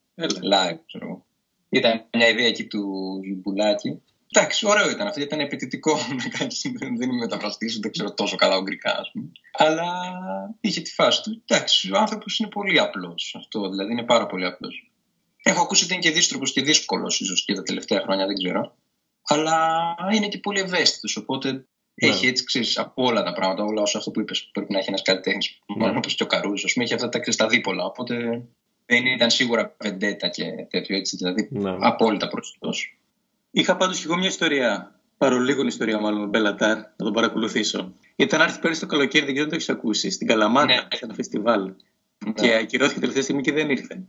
Live, 0.52 0.78
ξέρω 0.86 1.24
Ήταν 1.68 2.04
μια 2.12 2.28
ιδέα 2.28 2.46
εκεί 2.46 2.64
του 2.64 2.82
Ζουμπουλάκη. 3.28 4.02
Εντάξει, 4.32 4.66
ωραίο 4.66 4.90
ήταν 4.90 5.06
αυτό, 5.06 5.20
ήταν 5.20 5.40
επιτητικό 5.40 5.92
να 6.18 6.28
κάνει. 6.38 6.54
Δεν 6.96 7.10
είμαι 7.10 7.18
μεταφραστής, 7.18 7.78
δεν 7.78 7.90
ξέρω 7.90 8.14
τόσο 8.14 8.36
καλά 8.36 8.56
ουγγρικά, 8.56 8.98
ας 8.98 9.10
πούμε. 9.12 9.30
Αλλά 9.52 9.86
είχε 10.60 10.80
τη 10.80 10.92
φάση 10.92 11.22
του. 11.22 11.42
Εντάξει, 11.46 11.92
ο 11.92 11.98
άνθρωπος 11.98 12.38
είναι 12.38 12.48
πολύ 12.48 12.80
απλός 12.80 13.34
αυτό, 13.38 13.68
δηλαδή 13.68 13.92
είναι 13.92 14.04
πάρα 14.04 14.26
πολύ 14.26 14.46
απλός. 14.46 14.90
Έχω 15.42 15.62
ακούσει 15.62 15.84
ότι 15.84 15.92
είναι 15.92 16.02
και 16.02 16.10
δύστροπος 16.10 16.52
και 16.52 16.62
δύσκολος, 16.62 17.20
ίσως 17.20 17.44
και 17.44 17.54
τα 17.54 17.62
τελευταία 17.62 18.00
χρόνια, 18.00 18.26
δεν 18.26 18.36
ξέρω. 18.36 18.76
Αλλά 19.22 19.94
είναι 20.12 20.28
και 20.28 20.38
πολύ 20.38 20.60
ευαίσθητος, 20.60 21.16
οπότε 21.16 21.66
έχει 21.94 22.24
ναι. 22.24 22.30
έτσι 22.30 22.44
ξέρεις 22.44 22.78
από 22.78 23.04
όλα 23.04 23.22
τα 23.22 23.32
πράγματα, 23.32 23.64
όλα 23.64 23.82
όσο 23.82 23.98
αυτό 23.98 24.10
που 24.10 24.20
είπες 24.20 24.50
πρέπει 24.52 24.72
να 24.72 24.78
έχει 24.78 24.88
ένας 24.88 25.02
καλλιτέχνης. 25.02 25.58
Ναι. 25.66 25.86
Μόνο 25.86 25.98
όπω 25.98 26.08
και 26.08 26.22
ο 26.22 26.26
Καρούζος, 26.26 26.76
έχει 26.76 26.94
αυτά 26.94 27.08
τα 27.08 27.32
στα 27.32 27.46
δίπολα. 27.46 27.84
Οπότε 27.84 28.44
δεν 28.86 29.06
ήταν 29.06 29.30
σίγουρα 29.30 29.76
βεντέτα 29.78 30.28
και 30.28 30.44
τέτοιο 30.70 30.96
έτσι, 30.96 31.16
δηλαδή 31.16 31.48
ναι. 31.50 31.76
απόλυτα 31.80 32.28
προσιτός. 32.28 32.97
Είχα 33.50 33.76
πάντως 33.76 33.98
και 33.98 34.04
εγώ 34.06 34.16
μια 34.16 34.28
ιστορία, 34.28 35.00
παρολίγων 35.18 35.66
ιστορία 35.66 36.00
μάλλον 36.00 36.20
με 36.20 36.26
Μπελατάρ, 36.26 36.76
να 36.76 36.96
τον 36.96 37.12
παρακολουθήσω. 37.12 37.92
Ήταν 38.16 38.40
άρθρο 38.40 38.60
πέρυσι 38.60 38.80
το 38.80 38.86
καλοκαίρι, 38.86 39.24
δεν 39.24 39.34
ξέρω 39.34 39.44
αν 39.44 39.50
το 39.50 39.56
έχεις 39.56 39.68
ακούσει, 39.68 40.10
στην 40.10 40.26
Καλαμάτα, 40.26 40.66
ναι. 40.66 40.74
σε 40.74 41.04
ένα 41.04 41.14
φεστιβάλ. 41.14 41.72
Ναι. 42.24 42.32
Και 42.32 42.54
ακυρώθηκε 42.54 43.00
τελευταία 43.00 43.22
στιγμή 43.22 43.42
και 43.42 43.52
δεν 43.52 43.70
ήρθε. 43.70 44.02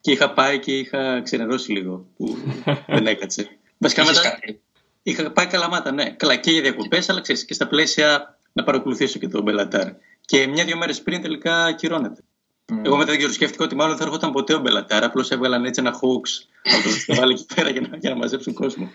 Και 0.00 0.10
είχα 0.10 0.32
πάει 0.32 0.58
και 0.58 0.78
είχα 0.78 1.20
ξενερώσει 1.22 1.72
λίγο 1.72 2.06
που 2.16 2.36
δεν 2.94 3.06
έκατσε. 3.06 3.48
Βασικά 3.78 4.04
μετά, 4.04 4.38
Είχα 5.06 5.30
πάει 5.30 5.46
καλαμάτα, 5.46 5.92
ναι. 5.92 6.10
Καλά 6.10 6.36
και 6.36 6.50
για 6.50 6.62
διακοπές, 6.62 7.08
αλλά 7.08 7.20
ξέρεις 7.20 7.44
και 7.44 7.54
στα 7.54 7.68
πλαίσια 7.68 8.38
να 8.52 8.64
παρακολουθήσω 8.64 9.18
και 9.18 9.28
τον 9.28 9.42
Μπελατάρ. 9.42 9.92
Και 10.20 10.46
μια-δύο 10.46 10.76
μέρες 10.76 11.02
πριν 11.02 11.22
τελικά 11.22 11.64
ακυρώνεται. 11.64 12.24
Mm. 12.72 12.84
Εγώ 12.84 12.96
μετά 12.96 13.16
δεν 13.16 13.32
σκέφτηκα 13.32 13.64
ότι 13.64 13.74
μάλλον 13.74 13.96
θα 13.96 14.04
έρχονταν 14.04 14.32
ποτέ 14.32 14.54
ο 14.54 14.58
Μπελατάρ. 14.58 15.04
Απλώς 15.04 15.30
έβγαλαν 15.30 15.64
έτσι 15.64 15.80
ένα 15.80 15.92
hoax 15.92 16.46
από 16.62 16.82
το 16.82 16.88
φεστιβάλ 16.94 17.30
εκεί 17.30 17.46
πέρα 17.54 17.70
για 17.70 17.80
να, 17.80 17.96
για 17.96 18.10
να 18.10 18.16
μαζέψουν 18.16 18.54
κόσμο. 18.54 18.90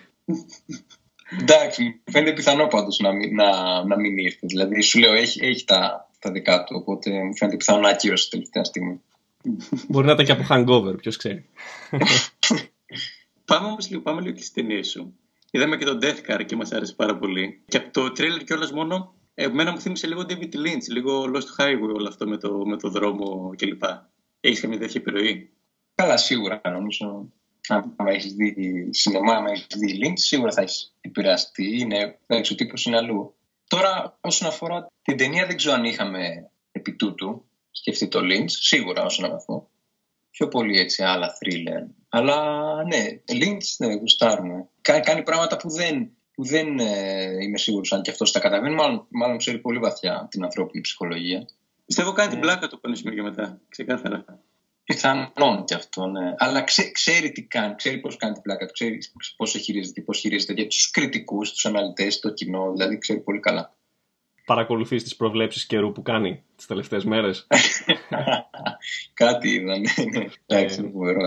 Εντάξει, 1.41 2.01
φαίνεται 2.11 2.33
πιθανό 2.33 2.67
πάντως 2.67 2.99
να, 2.99 3.11
μην, 3.11 3.35
να, 3.35 3.83
να 3.83 3.99
μην 3.99 4.17
ήρθε. 4.17 4.47
Δηλαδή, 4.47 4.81
σου 4.81 4.99
λέω, 4.99 5.13
έχει, 5.13 5.45
έχει 5.45 5.65
τα, 5.65 6.09
τα 6.19 6.31
δικά 6.31 6.63
του. 6.63 6.75
Οπότε 6.79 7.23
μου 7.23 7.37
φαίνεται 7.37 7.57
πιθανό 7.57 7.79
να 7.79 7.89
ακύρωσε 7.89 8.29
τελευταία 8.29 8.63
στιγμή. 8.63 9.01
Μπορεί 9.87 10.05
να 10.05 10.11
ήταν 10.11 10.25
και 10.25 10.31
από 10.31 10.45
hangover, 10.49 10.97
ποιος 10.97 11.17
ξέρει. 11.17 11.45
πάμε 13.45 13.67
όμως 13.67 13.89
λίγο, 13.89 14.01
πάμε 14.01 14.21
λίγο 14.21 14.33
και 14.33 14.41
στις 14.41 14.53
ταινίες 14.53 14.89
σου. 14.89 15.13
Είδαμε 15.51 15.77
και 15.77 15.85
τον 15.85 15.99
Death 16.01 16.31
Car 16.31 16.45
και 16.45 16.55
μας 16.55 16.71
άρεσε 16.71 16.93
πάρα 16.93 17.17
πολύ. 17.17 17.61
Και 17.67 17.77
από 17.77 17.91
το 17.91 18.11
τρέλερ 18.11 18.43
κιόλας 18.43 18.71
μόνο, 18.71 19.13
εμένα 19.43 19.71
μου 19.71 19.79
θύμισε 19.79 20.07
λίγο 20.07 20.21
David 20.29 20.55
Lynch, 20.55 20.87
λίγο 20.87 21.23
Lost 21.23 21.61
Highway 21.61 21.93
όλο 21.95 22.07
αυτό 22.07 22.27
με 22.27 22.37
το, 22.37 22.65
με 22.65 22.77
το 22.77 22.89
δρόμο 22.89 23.53
κλπ. 23.57 23.83
Έχεις 24.39 24.59
καμία 24.59 24.79
τέτοια 24.79 25.01
επιρροή; 25.01 25.51
Καλά, 25.95 26.17
σίγουρα 26.17 26.61
νομίζω. 26.63 27.31
Αν 27.67 28.07
έχεις 28.07 28.33
δει 28.33 28.87
σινεμά, 28.89 29.33
αν 29.33 29.45
έχεις 29.45 29.67
δει 29.77 29.99
Lynch, 30.03 30.19
σίγουρα 30.19 30.51
θα 30.51 30.61
έχεις 30.61 30.95
επηρεαστεί. 31.01 31.79
Είναι, 31.79 32.19
ο 32.27 32.55
τύπος 32.55 32.85
είναι 32.85 32.97
αλλού. 32.97 33.35
Τώρα, 33.67 34.17
όσον 34.21 34.47
αφορά 34.47 34.87
την 35.01 35.17
ταινία, 35.17 35.45
δεν 35.45 35.55
ξέρω 35.55 35.75
αν 35.75 35.83
είχαμε 35.83 36.49
επί 36.71 36.93
τούτου 36.93 37.45
σκεφτεί 37.71 38.07
το 38.07 38.19
Lynch, 38.19 38.49
σίγουρα 38.49 39.03
όσον 39.03 39.33
αφορά 39.33 39.67
πιο 40.31 40.47
πολύ 40.47 40.79
έτσι 40.79 41.03
άλλα 41.03 41.37
thriller. 41.39 41.87
Αλλά 42.09 42.63
ναι, 42.83 43.05
Lynch 43.31 43.65
ναι, 43.77 43.93
γουστάρουμε. 43.93 44.69
Κάνει, 44.81 45.03
κάνει 45.03 45.23
πράγματα 45.23 45.57
που 45.57 45.69
δεν, 45.69 46.05
που 46.05 46.18
δεν 46.43 46.79
ε, 46.79 47.43
είμαι 47.43 47.57
σίγουρος 47.57 47.93
αν 47.93 48.01
και 48.01 48.11
αυτός 48.11 48.31
τα 48.31 48.39
καταβαίνει. 48.39 48.75
Μάλλον, 48.75 49.05
μάλλον 49.09 49.37
ξέρει 49.37 49.57
πολύ 49.57 49.79
βαθιά 49.79 50.27
την 50.31 50.43
ανθρώπινη 50.43 50.81
ψυχολογία. 50.81 51.47
Πιστεύω 51.85 52.11
κάνει 52.11 52.29
την 52.29 52.37
ε. 52.37 52.41
πλάκα 52.41 52.67
του 52.67 52.79
πάνω 52.79 52.95
και 52.95 53.21
μετά. 53.21 53.61
Ξεκάθαρα. 53.69 54.25
Πιθανόν 54.83 55.63
και 55.65 55.73
αυτό, 55.73 56.07
ναι. 56.07 56.33
Αλλά 56.37 56.61
ξέ, 56.61 56.91
ξέρει 56.91 57.31
τι 57.31 57.43
κάνει, 57.43 57.75
ξέρει 57.75 57.97
πώς 57.97 58.15
κάνει 58.15 58.33
την 58.33 58.41
πλάκα 58.41 58.65
του, 58.65 58.73
ξέρει 58.73 58.97
πώς 59.37 59.51
χειρίζεται, 59.51 60.01
πώς 60.01 60.19
χειρίζεται 60.19 60.53
για 60.53 60.67
τους 60.67 60.91
κριτικούς, 60.91 61.51
τους 61.51 61.65
αναλυτές, 61.65 62.19
το 62.19 62.29
κοινό. 62.29 62.71
Δηλαδή 62.71 62.97
ξέρει 62.97 63.19
πολύ 63.19 63.39
καλά 63.39 63.73
παρακολουθείς 64.49 65.03
τις 65.03 65.15
προβλέψεις 65.15 65.65
καιρού 65.65 65.91
που 65.91 66.01
κάνει 66.01 66.43
τις 66.55 66.65
τελευταίες 66.65 67.03
μέρες; 67.03 67.47
Κάτι 69.21 69.49
είδα, 69.49 69.77
ναι. 69.77 70.19
ναι. 70.19 70.25
Εντάξει, 70.45 70.79
είναι 70.79 70.89
φοβερό 70.89 71.23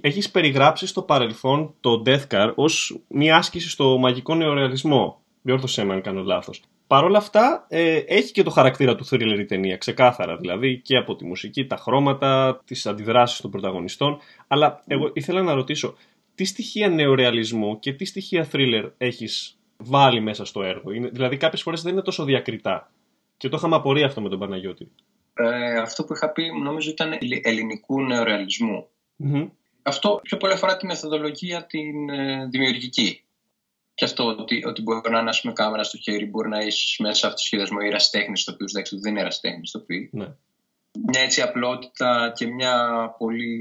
Έχεις 0.00 0.30
περιγράψει 0.30 0.86
στο 0.86 1.02
παρελθόν 1.02 1.74
το 1.80 2.02
Death 2.06 2.26
Car 2.30 2.52
ως 2.54 3.00
μια 3.08 3.36
άσκηση 3.36 3.70
στο 3.70 3.98
μαγικό 3.98 4.34
νεορεαλισμό. 4.34 5.22
Διόρθωσέ 5.42 5.84
με 5.84 5.92
αν 5.92 6.00
κάνω 6.00 6.22
λάθος. 6.22 6.62
Παρ' 6.86 7.04
όλα 7.04 7.18
αυτά 7.18 7.66
ε, 7.68 7.96
έχει 7.96 8.32
και 8.32 8.42
το 8.42 8.50
χαρακτήρα 8.50 8.94
του 8.94 9.06
thriller 9.10 9.38
η 9.38 9.44
ταινία, 9.44 9.76
ξεκάθαρα 9.76 10.36
δηλαδή 10.36 10.80
και 10.80 10.96
από 10.96 11.16
τη 11.16 11.24
μουσική, 11.24 11.66
τα 11.66 11.76
χρώματα, 11.76 12.60
τις 12.64 12.86
αντιδράσεις 12.86 13.40
των 13.40 13.50
πρωταγωνιστών. 13.50 14.18
Αλλά 14.48 14.82
εγώ 14.86 15.10
ήθελα 15.14 15.42
να 15.42 15.54
ρωτήσω, 15.54 15.94
τι 16.34 16.44
στοιχεία 16.44 16.88
νεορεαλισμού 16.88 17.78
και 17.78 17.92
τι 17.92 18.04
στοιχεία 18.04 18.48
thriller 18.52 18.90
έχεις 18.98 19.58
βάλει 19.76 20.20
μέσα 20.20 20.44
στο 20.44 20.62
έργο; 20.62 20.92
Είναι, 20.92 21.08
δηλαδή 21.08 21.36
κάποιες 21.36 21.62
φορές 21.62 21.82
δεν 21.82 21.92
είναι 21.92 22.02
τόσο 22.02 22.24
διακριτά. 22.24 22.90
Και 23.36 23.48
το 23.48 23.56
είχαμε 23.56 23.76
απορία 23.76 24.06
αυτό 24.06 24.20
με 24.20 24.28
τον 24.28 24.38
Παναγιώτη. 24.38 24.90
Ε, 25.34 25.78
αυτό 25.78 26.04
που 26.04 26.14
είχα 26.14 26.30
πει 26.30 26.50
νομίζω 26.62 26.90
ήταν 26.90 27.18
ελληνικού 27.42 28.02
νεορεαλισμού. 28.02 28.86
Mm-hmm. 29.24 29.50
Αυτό 29.84 30.20
πιο 30.22 30.36
πολύ 30.36 30.52
αφορά 30.52 30.76
τη 30.76 30.86
μεθοδολογία 30.86 31.66
την 31.66 32.08
ε, 32.08 32.46
δημιουργική. 32.50 33.22
Και 33.94 34.04
αυτό 34.04 34.24
ότι, 34.26 34.64
ότι 34.66 34.82
μπορεί 34.82 35.10
να 35.10 35.18
είναι 35.18 35.30
με 35.42 35.52
κάμερα 35.52 35.82
στο 35.82 35.98
χέρι, 35.98 36.26
μπορεί 36.26 36.48
να 36.48 36.58
είσαι 36.58 37.02
μέσα 37.02 37.26
αυτό 37.26 37.38
το 37.38 37.44
σχεδιασμό 37.44 37.78
ή 37.82 37.86
εραστέχνη 37.86 38.38
στο 38.38 38.52
οποίο 38.52 38.66
δεν 39.00 39.10
είναι 39.10 39.20
εραστέχνη 39.20 39.66
στο 39.66 39.78
οποίο. 39.78 40.08
Ναι 40.10 40.26
μια 41.02 41.20
έτσι 41.20 41.40
απλότητα 41.40 42.32
και 42.36 42.46
μια 42.46 42.74
πολύ 43.18 43.58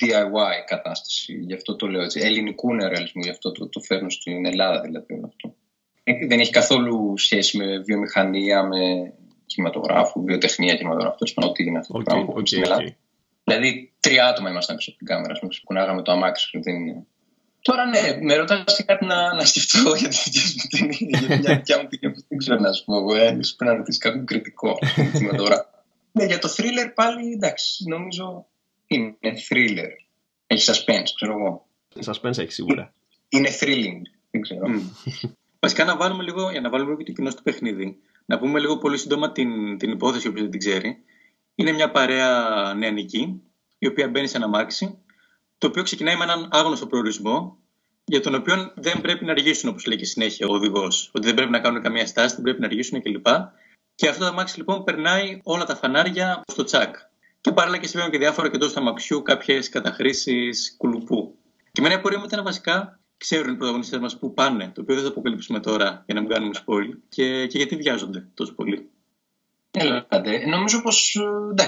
DIY 0.00 0.64
κατάσταση. 0.66 1.38
Γι' 1.46 1.54
αυτό 1.54 1.76
το 1.76 1.86
λέω 1.86 2.02
έτσι. 2.02 2.20
Ελληνικού 2.20 2.74
νεορεαλισμού, 2.74 3.22
γι' 3.22 3.30
αυτό 3.30 3.52
το, 3.52 3.68
το 3.68 3.80
φέρνω 3.80 4.10
στην 4.10 4.46
Ελλάδα 4.46 4.80
δηλαδή 4.80 5.14
όλο 5.14 5.26
αυτό. 5.26 5.54
Δεν 6.28 6.40
έχει 6.40 6.50
καθόλου 6.50 7.18
σχέση 7.18 7.56
με 7.56 7.78
βιομηχανία, 7.78 8.62
με 8.62 9.12
κινηματογράφο, 9.46 10.22
βιοτεχνία 10.22 10.74
κινηματογράφου. 10.74 11.16
Τέλος 11.16 11.34
πάντων, 11.34 11.50
ό,τι 11.50 11.64
είναι 11.64 11.78
αυτό 11.78 11.92
το 11.92 12.02
πράγμα 12.02 12.34
okay, 12.36 12.46
στην 12.46 12.62
Ελλάδα. 12.62 12.96
Δηλαδή, 13.48 13.92
τρία 14.00 14.26
άτομα 14.26 14.50
ήμασταν 14.50 14.76
πίσω 14.76 14.90
από 14.90 14.98
την 14.98 15.06
κάμερα, 15.06 15.32
ας 15.32 15.38
πούμε, 15.38 16.02
το 16.02 16.12
αμάξι. 16.12 16.58
Δεν 16.58 16.74
είναι... 16.74 17.06
Τώρα 17.62 17.86
ναι, 17.86 18.18
με 18.20 18.34
ρωτάς 18.34 18.76
και 18.76 18.82
κάτι 18.82 19.04
να, 19.04 19.34
να 19.34 19.44
σκεφτώ 19.44 19.94
για 20.00 20.08
τη 20.08 20.16
δικιά 20.24 20.42
μου 20.54 20.68
ταινία, 20.70 21.18
για 21.18 21.38
τη 21.38 21.54
δικιά 21.54 21.82
μου 21.82 21.88
ταινία. 21.88 22.16
Δεν 22.28 22.38
ξέρω 22.38 22.58
να 22.60 22.72
σου 22.72 22.84
πω. 22.84 22.96
Εγώ, 22.96 23.14
ε, 23.14 23.30
πρέπει 23.30 23.56
να 23.58 23.74
ρωτήσεις 23.74 24.00
κάποιον 24.00 24.26
κριτικό 24.26 24.78
κινηματογράφο. 25.12 25.64
Ναι, 26.12 26.24
για 26.24 26.38
το 26.38 26.54
thriller 26.56 26.90
πάλι 26.94 27.32
εντάξει, 27.32 27.84
νομίζω 27.88 28.46
είναι 28.86 29.16
thriller. 29.48 29.90
Έχει 30.46 30.72
suspense, 30.72 31.10
ξέρω 31.14 31.32
εγώ. 31.32 31.66
Suspense 32.04 32.38
έχει 32.38 32.52
σίγουρα. 32.52 32.92
Είναι 33.28 33.48
thrilling, 33.60 34.00
δεν 34.30 34.40
ξέρω. 34.40 34.62
Mm. 34.66 35.10
Βασικά 35.60 35.84
να 35.84 35.96
βάλουμε 35.96 36.22
λίγο, 36.22 36.50
για 36.50 36.60
να 36.60 36.70
βάλουμε 36.70 36.90
λίγο 36.90 37.02
και 37.02 37.10
το 37.10 37.16
κοινό 37.16 37.30
στο 37.30 37.42
παιχνίδι, 37.42 37.98
να 38.26 38.38
πούμε 38.38 38.60
λίγο 38.60 38.78
πολύ 38.78 38.98
σύντομα 38.98 39.32
την, 39.32 39.78
την 39.78 39.90
υπόθεση, 39.90 40.28
όποιος 40.28 40.42
δεν 40.42 40.50
την 40.50 40.60
ξέρει. 40.60 40.98
Είναι 41.58 41.72
μια 41.72 41.90
παρέα 41.90 42.74
νεανική, 42.74 43.42
η 43.78 43.86
οποία 43.86 44.08
μπαίνει 44.08 44.26
σε 44.26 44.36
ένα 44.36 44.48
μάξι, 44.48 44.98
το 45.58 45.66
οποίο 45.66 45.82
ξεκινάει 45.82 46.16
με 46.16 46.24
έναν 46.24 46.48
άγνωστο 46.52 46.86
προορισμό, 46.86 47.58
για 48.04 48.20
τον 48.20 48.34
οποίο 48.34 48.72
δεν 48.76 49.00
πρέπει 49.00 49.24
να 49.24 49.30
αργήσουν, 49.30 49.68
όπως 49.68 49.86
λέει 49.86 49.96
και 49.96 50.04
συνέχεια 50.04 50.46
ο 50.48 50.52
οδηγός. 50.54 51.10
Ότι 51.12 51.26
δεν 51.26 51.34
πρέπει 51.34 51.50
να 51.50 51.60
κάνουν 51.60 51.82
καμία 51.82 52.06
στάση, 52.06 52.34
δεν 52.34 52.44
πρέπει 52.44 52.60
να 52.60 52.66
αργήσουν 52.66 53.02
κλπ. 53.02 53.26
Και 53.94 54.08
αυτό 54.08 54.20
το 54.20 54.26
αμάξι 54.26 54.56
λοιπόν 54.56 54.84
περνάει 54.84 55.40
όλα 55.42 55.64
τα 55.64 55.76
φανάρια 55.76 56.42
στο 56.46 56.64
τσακ. 56.64 56.94
Και 57.40 57.52
παράλληλα 57.52 57.80
και 57.80 57.86
συμβαίνουν 57.86 58.12
και 58.12 58.18
διάφορα 58.18 58.50
και 58.50 58.56
εντός 58.56 58.76
αμαξιού 58.76 59.22
κάποιες 59.22 59.68
καταχρήσεις 59.68 60.74
κουλουπού. 60.78 61.38
Και 61.72 61.80
με 61.80 61.88
ένα 61.88 62.00
πορεία 62.00 62.22
ήταν 62.24 62.44
βασικά 62.44 63.00
ξέρουν 63.16 63.52
οι 63.52 63.56
πρωταγωνιστές 63.56 63.98
μας 63.98 64.18
που 64.18 64.34
πάνε, 64.34 64.70
το 64.74 64.80
οποίο 64.80 64.94
δεν 64.94 65.04
θα 65.04 65.10
αποκαλύψουμε 65.10 65.60
τώρα 65.60 66.02
για 66.06 66.14
να 66.14 66.20
μην 66.20 66.30
κάνουμε 66.30 66.54
spoil, 66.54 66.98
και, 67.08 67.46
και 67.46 67.56
γιατί 67.58 67.76
βιάζονται 67.76 68.28
τόσο 68.34 68.54
πολύ. 68.54 68.90
Έλατε. 69.78 70.46
Νομίζω 70.46 70.82
πως 70.82 71.16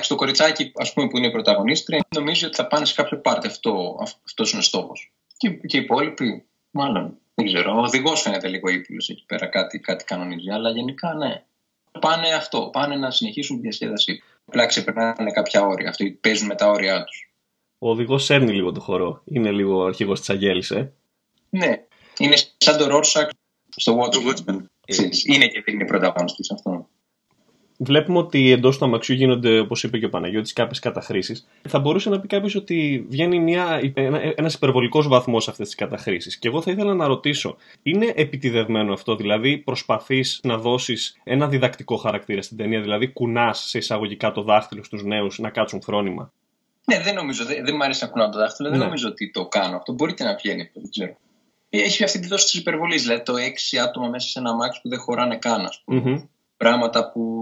το 0.09 0.15
κοριτσάκι 0.15 0.73
ας 0.75 0.93
πούμε, 0.93 1.09
που 1.09 1.17
είναι 1.17 1.27
η 1.27 1.31
πρωταγωνίστρια 1.31 2.07
νομίζει 2.15 2.45
ότι 2.45 2.55
θα 2.55 2.67
πάνε 2.67 2.85
σε 2.85 2.95
κάποιο 2.95 3.19
πάρτι. 3.19 3.47
Αυτό 3.47 3.99
αυτός 4.25 4.51
είναι 4.51 4.61
ο 4.61 4.65
στόχος. 4.65 5.13
Και, 5.37 5.51
και 5.51 5.77
οι 5.77 5.81
υπόλοιποι, 5.81 6.45
μάλλον 6.71 7.19
δεν 7.35 7.47
ξέρω. 7.47 7.75
Ο 7.77 7.81
οδηγός 7.81 8.21
φαίνεται 8.21 8.49
λίγο 8.49 8.69
ύπουλος 8.69 9.09
εκεί 9.09 9.25
πέρα, 9.27 9.47
κάτι, 9.47 9.79
κάτι 9.79 10.05
κανονίζει. 10.05 10.51
Αλλά 10.51 10.71
γενικά 10.71 11.15
ναι. 11.15 11.43
Πάνε 12.01 12.29
αυτό. 12.29 12.71
Πάνε 12.73 12.97
να 12.97 13.11
συνεχίσουν 13.11 13.57
τη 13.57 13.63
διασκέδασή 13.63 14.23
Απλά 14.45 14.67
ξεπερνάνε 14.67 15.31
κάποια 15.33 15.63
όρια. 15.63 15.89
Αυτοί 15.89 16.11
παίζουν 16.11 16.47
με 16.47 16.55
τα 16.55 16.67
όρια 16.67 17.05
τους. 17.05 17.33
Ο 17.79 17.91
οδηγός 17.91 18.25
σέρνει 18.25 18.53
λίγο 18.53 18.73
το 18.73 18.81
χώρο. 18.81 19.23
Είναι 19.25 19.51
λίγο 19.51 19.85
αρχηγός 19.85 20.19
της 20.19 20.31
Αγγέλης, 20.31 20.71
ε. 20.71 20.93
Ναι. 21.51 21.85
Είναι 22.19 22.37
σαν 22.57 22.79
το 22.79 22.87
Ρόρσακ 22.87 23.31
στο 23.77 23.99
Watchmen. 23.99 24.63
Είναι 25.27 25.47
και 25.47 25.63
δεν 25.65 25.75
είναι 25.75 25.85
πρωταγωνιστή 25.85 26.43
αυτό 26.53 26.89
βλέπουμε 27.79 28.19
ότι 28.19 28.51
εντός 28.51 28.79
του 28.79 28.85
αμαξιού 28.85 29.15
γίνονται, 29.15 29.59
όπως 29.59 29.83
είπε 29.83 29.99
και 29.99 30.05
ο 30.05 30.09
Παναγιώτης, 30.09 30.53
κάποιες 30.53 30.79
καταχρήσεις. 30.79 31.49
Θα 31.69 31.79
μπορούσε 31.79 32.11
να 32.11 32.21
πει 32.21 32.27
κάποιος 32.27 32.55
ότι 32.55 33.07
βγαίνει 33.09 33.41
μια, 33.41 33.81
ένα 34.37 34.51
υπερβολικός 34.55 35.09
βαθμός 35.09 35.45
σε 35.45 35.51
αυτές 35.51 35.67
τις 35.67 35.75
καταχρήσεις. 35.75 36.37
Και 36.37 36.49
εγώ 36.49 36.63
θα 36.63 36.71
ήθελα 36.71 36.95
να 36.95 37.07
ρωτήσω, 37.07 37.57
είναι 37.83 38.13
επιτιδευμένο 38.17 38.93
αυτό, 38.93 39.17
δηλαδή 39.17 39.59
προσπαθείς 39.59 40.41
να 40.43 40.59
δώσεις 40.59 41.21
ένα 41.25 41.49
διδακτικό 41.49 41.97
χαρακτήρα 41.97 42.43
στην 42.43 42.57
ταινία, 42.57 42.81
δηλαδή 42.81 43.09
κουνάς 43.09 43.59
σε 43.69 43.79
εισαγωγικά 43.79 44.33
το 44.33 44.43
δάχτυλο 44.43 44.83
στους 44.83 45.03
νέους 45.03 45.39
να 45.39 45.51
κάτσουν 45.51 45.83
φρόνημα; 45.83 46.33
Ναι, 46.85 47.01
δεν 47.01 47.15
νομίζω, 47.15 47.45
δεν, 47.45 47.65
δεν 47.65 47.75
μου 47.77 47.85
αρέσει 47.85 48.05
να 48.05 48.11
κουνάω 48.11 48.29
το 48.29 48.39
δάχτυλο, 48.39 48.69
δεν 48.69 48.79
ναι. 48.79 48.85
νομίζω 48.85 49.09
ότι 49.09 49.31
το 49.31 49.47
κάνω 49.47 49.77
αυτό. 49.77 49.93
Μπορείτε 49.93 50.25
να 50.25 50.35
βγαίνει 50.35 50.63
αυτό, 50.63 50.81
δεν 50.81 50.91
ξέρω. 50.91 51.17
Έχει 51.71 52.05
αυτή 52.05 52.19
τη 52.21 52.27
δόση 52.27 52.45
της 52.45 52.55
υπερβολής, 52.55 53.03
δηλαδή 53.03 53.23
το 53.23 53.37
έξι 53.37 53.79
άτομα 53.79 54.09
μέσα 54.09 54.29
σε 54.29 54.39
ένα 54.39 54.51
αμάξι 54.51 54.81
που 54.83 54.89
δεν 54.89 54.99
χωράνε 54.99 55.37
καν, 55.37 55.65
ας 55.65 55.83
πούμε. 55.85 56.03
Mm-hmm. 56.05 56.29
Πράγματα 56.57 57.11
που 57.13 57.23
τα 57.23 57.38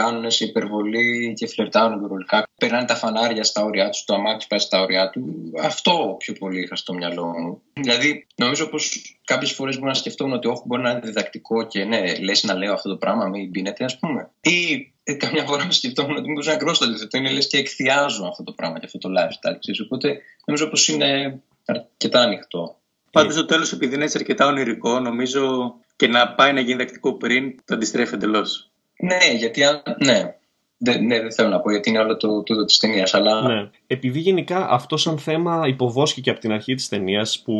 κάνουν 0.00 0.30
σε 0.30 0.44
υπερβολή 0.44 1.34
και 1.36 1.46
φλερτάρουν 1.46 1.96
υπερβολικά. 1.96 2.46
Περνάνε 2.58 2.86
τα 2.86 2.94
φανάρια 2.94 3.44
στα 3.44 3.64
όρια 3.64 3.90
τους, 3.90 4.04
το 4.04 4.14
αμάξι 4.14 4.46
πάει 4.46 4.58
στα 4.58 4.80
όρια 4.80 5.10
του. 5.10 5.52
Αυτό 5.62 6.14
πιο 6.18 6.32
πολύ 6.34 6.60
είχα 6.60 6.76
στο 6.76 6.94
μυαλό 6.94 7.26
μου. 7.26 7.62
Δηλαδή, 7.72 8.26
νομίζω 8.34 8.66
πως 8.66 9.16
κάποιες 9.24 9.52
φορές 9.52 9.74
μπορεί 9.76 9.88
να 9.88 9.94
σκεφτόμουν 9.94 10.34
ότι 10.34 10.48
όχι, 10.48 10.62
μπορεί 10.64 10.82
να 10.82 10.90
είναι 10.90 11.00
διδακτικό 11.00 11.66
και 11.66 11.84
ναι, 11.84 12.14
λες 12.14 12.42
να 12.42 12.54
λέω 12.54 12.72
αυτό 12.72 12.88
το 12.88 12.96
πράγμα, 12.96 13.26
μην 13.28 13.50
πίνετε, 13.50 13.84
ας 13.84 13.98
πούμε. 13.98 14.30
Ή 14.40 14.92
ε, 15.04 15.12
καμιά 15.12 15.44
φορά 15.44 15.64
να 15.64 15.70
σκεφτόμουν 15.70 16.16
ότι 16.16 16.28
μήπως 16.28 16.44
είναι 16.44 16.54
ακριβώ 16.54 16.72
το 16.72 16.84
αντίθετο. 16.84 17.18
Είναι 17.18 17.30
λες 17.30 17.46
και 17.46 17.58
εκθιάζω 17.58 18.24
αυτό 18.24 18.42
το 18.42 18.52
πράγμα 18.52 18.78
και 18.78 18.86
αυτό 18.86 18.98
το 18.98 19.08
lifestyle. 19.08 19.56
Ξέρεις. 19.58 19.80
Οπότε 19.80 20.20
νομίζω 20.46 20.68
πως 20.68 20.88
είναι 20.88 21.40
αρκετά 21.64 22.20
ανοιχτό. 22.20 22.76
Πάντως 23.10 23.32
στο 23.32 23.44
τέλος, 23.44 23.72
επειδή 23.72 23.94
είναι 23.94 24.04
έτσι 24.04 24.18
αρκετά 24.18 24.46
ονειρικό, 24.46 25.00
νομίζω 25.00 25.74
και 25.96 26.08
να 26.08 26.28
πάει 26.28 26.52
να 26.52 26.60
γίνει 26.60 26.76
διδακτικό 26.76 27.12
πριν, 27.12 27.54
το 27.64 27.74
αντιστρέφει 27.74 28.14
εντελώς. 28.14 28.70
Ναι, 28.98 29.36
γιατί 29.38 29.62
ναι. 30.04 30.34
Δεν, 30.78 31.04
ναι, 31.04 31.20
δεν 31.20 31.32
θέλω 31.32 31.48
να 31.48 31.60
πω 31.60 31.70
γιατί 31.70 31.88
είναι 31.90 31.98
όλο 31.98 32.16
το 32.16 32.42
τούτο 32.42 32.64
της 32.64 32.78
ταινίας. 32.78 33.14
Αλλά... 33.14 33.42
Ναι. 33.42 33.70
Επειδή 33.86 34.18
γενικά 34.18 34.68
αυτό 34.70 34.96
σαν 34.96 35.18
θέμα 35.18 35.62
υποβόσκηκε 35.66 36.30
από 36.30 36.40
την 36.40 36.52
αρχή 36.52 36.74
της 36.74 36.88
ταινίας 36.88 37.42
που 37.44 37.52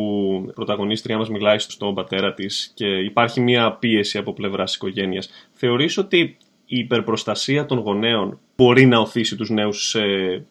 η 0.47 0.51
πρωταγωνίστρια 0.51 1.17
μας 1.17 1.29
μιλάει 1.29 1.59
στον 1.59 1.95
πατέρα 1.95 2.33
της 2.33 2.71
και 2.73 2.85
υπάρχει 2.85 3.41
μια 3.41 3.77
πίεση 3.79 4.17
από 4.17 4.33
πλευράς 4.33 4.65
της 4.65 4.75
οικογένειας, 4.75 5.29
θεωρείς 5.51 5.97
ότι 5.97 6.37
η 6.65 6.77
υπερπροστασία 6.77 7.65
των 7.65 7.77
γονέων 7.77 8.39
μπορεί 8.55 8.85
να 8.85 8.99
οθήσει 8.99 9.35
τους 9.35 9.49
νέους 9.49 9.89
σε 9.89 10.01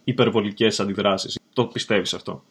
υπερβολικές 0.05 0.81
αντιδράσεις; 0.81 1.38
Το 1.52 1.66
πιστεύεις 1.66 2.14
αυτό; 2.14 2.43